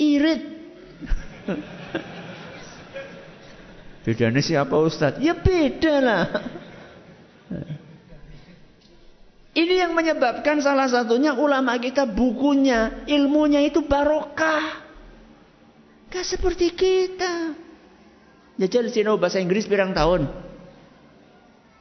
Irit. 0.00 0.42
Bedanya 4.04 4.42
siapa 4.42 4.74
Ustadz? 4.74 5.22
Ya 5.22 5.38
beda 5.38 5.94
lah. 6.02 6.24
Ini 9.52 9.84
yang 9.84 9.92
menyebabkan 9.92 10.64
salah 10.64 10.88
satunya 10.88 11.36
ulama 11.36 11.76
kita 11.76 12.08
bukunya, 12.08 13.04
ilmunya 13.04 13.60
itu 13.62 13.84
barokah. 13.84 14.80
Gak 16.08 16.24
seperti 16.24 16.72
kita. 16.72 17.52
Jajal 18.62 18.94
sinau 18.94 19.18
bahasa 19.18 19.42
Inggris 19.42 19.66
pirang 19.66 19.90
tahun? 19.90 20.30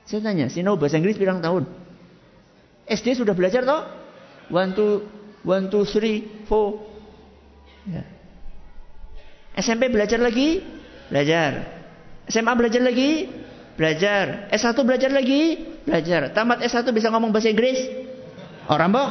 Saya 0.10 0.26
tanya, 0.26 0.50
sinau 0.50 0.82
bahasa 0.82 0.98
Inggris 0.98 1.14
pirang 1.14 1.38
tahun? 1.38 1.70
SD 2.90 3.22
sudah 3.22 3.38
belajar 3.38 3.62
toh? 3.62 3.86
One, 4.50 4.74
two, 4.74 5.06
one, 5.46 5.70
two, 5.70 5.86
three, 5.86 6.26
four. 6.50 6.82
Ya. 7.86 8.02
SMP 9.62 9.94
belajar 9.94 10.18
lagi? 10.18 10.66
Belajar. 11.14 11.70
SMA 12.26 12.50
belajar 12.58 12.82
lagi? 12.82 13.30
Belajar. 13.78 14.50
S1 14.50 14.82
belajar 14.82 15.14
lagi? 15.14 15.62
Belajar. 15.86 16.34
Tamat 16.34 16.66
S1 16.66 16.90
bisa 16.90 17.14
ngomong 17.14 17.30
bahasa 17.30 17.54
Inggris? 17.54 17.78
Orang 18.66 18.90
bok? 18.90 19.10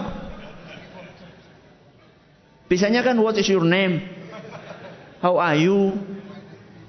Bisanya 2.66 3.06
kan 3.06 3.14
what 3.22 3.38
is 3.38 3.46
your 3.46 3.62
name? 3.62 4.02
How 5.22 5.38
are 5.38 5.54
you? 5.54 5.94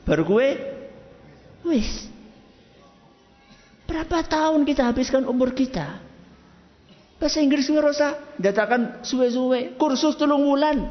Baru 0.06 0.26
gue, 0.26 0.71
wis. 1.66 2.12
Berapa 3.92 4.24
tahun 4.24 4.64
kita 4.64 4.88
habiskan 4.88 5.28
umur 5.28 5.52
kita? 5.52 6.00
Bahasa 7.20 7.44
Inggris 7.44 7.68
gue 7.68 7.78
rasa 7.78 8.18
datakan 8.40 9.04
suwe-suwe, 9.06 9.78
kursus 9.78 10.18
tulung 10.18 10.48
wulan, 10.48 10.90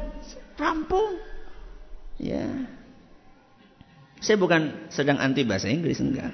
rampung. 0.55 1.17
Ya. 2.21 2.45
Saya 4.21 4.37
bukan 4.37 4.87
sedang 4.93 5.17
anti 5.17 5.41
bahasa 5.41 5.65
Inggris 5.65 5.97
enggak. 5.97 6.31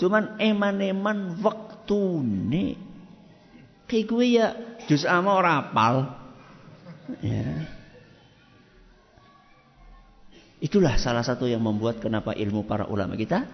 Cuman 0.00 0.40
eman-eman 0.40 1.36
waktu 1.44 2.00
nih. 2.24 2.74
Kayak 3.86 4.06
gue 4.08 4.26
ya 4.26 4.46
juz 4.88 5.04
ama 5.04 5.36
orang 5.36 5.54
apal. 5.68 5.94
Ya. 7.20 7.70
Itulah 10.64 10.96
salah 10.96 11.22
satu 11.22 11.44
yang 11.44 11.60
membuat 11.60 12.00
kenapa 12.00 12.32
ilmu 12.32 12.64
para 12.64 12.88
ulama 12.88 13.14
kita 13.14 13.44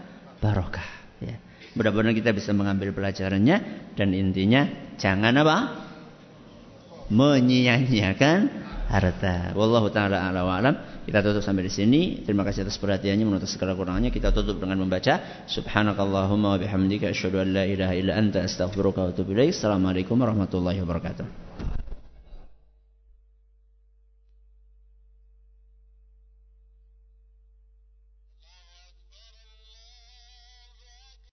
barokah. 0.43 0.85
Ya. 1.23 1.39
Mudah-mudahan 1.79 2.13
kita 2.19 2.35
bisa 2.35 2.51
mengambil 2.51 2.91
pelajarannya 2.91 3.57
dan 3.95 4.09
intinya 4.13 4.67
jangan 4.99 5.33
apa? 5.39 5.57
Menyia-nyiakan 7.09 8.39
harta. 8.91 9.57
Wallahu 9.57 9.89
taala 9.89 10.21
ala 10.21 10.43
wa 10.43 10.59
alam. 10.59 10.75
Kita 11.07 11.25
tutup 11.25 11.41
sampai 11.41 11.67
di 11.67 11.73
sini. 11.73 12.01
Terima 12.27 12.45
kasih 12.45 12.67
atas 12.69 12.77
perhatiannya 12.77 13.25
menutup 13.25 13.49
segala 13.49 13.73
kurangannya. 13.73 14.13
Kita 14.13 14.31
tutup 14.35 14.61
dengan 14.61 14.85
membaca 14.85 15.47
subhanakallahumma 15.49 16.57
wa 16.57 16.59
bihamdika 16.61 17.09
asyhadu 17.09 17.43
an 17.43 17.49
la 17.57 17.65
ilaha 17.65 17.95
illa 17.97 18.13
anta 18.19 18.45
astaghfiruka 18.45 19.01
wa 19.01 19.09
atubu 19.11 19.33
ilaik. 19.35 19.57
Assalamualaikum 19.57 20.19
warahmatullahi 20.21 20.79
wabarakatuh. 20.85 21.62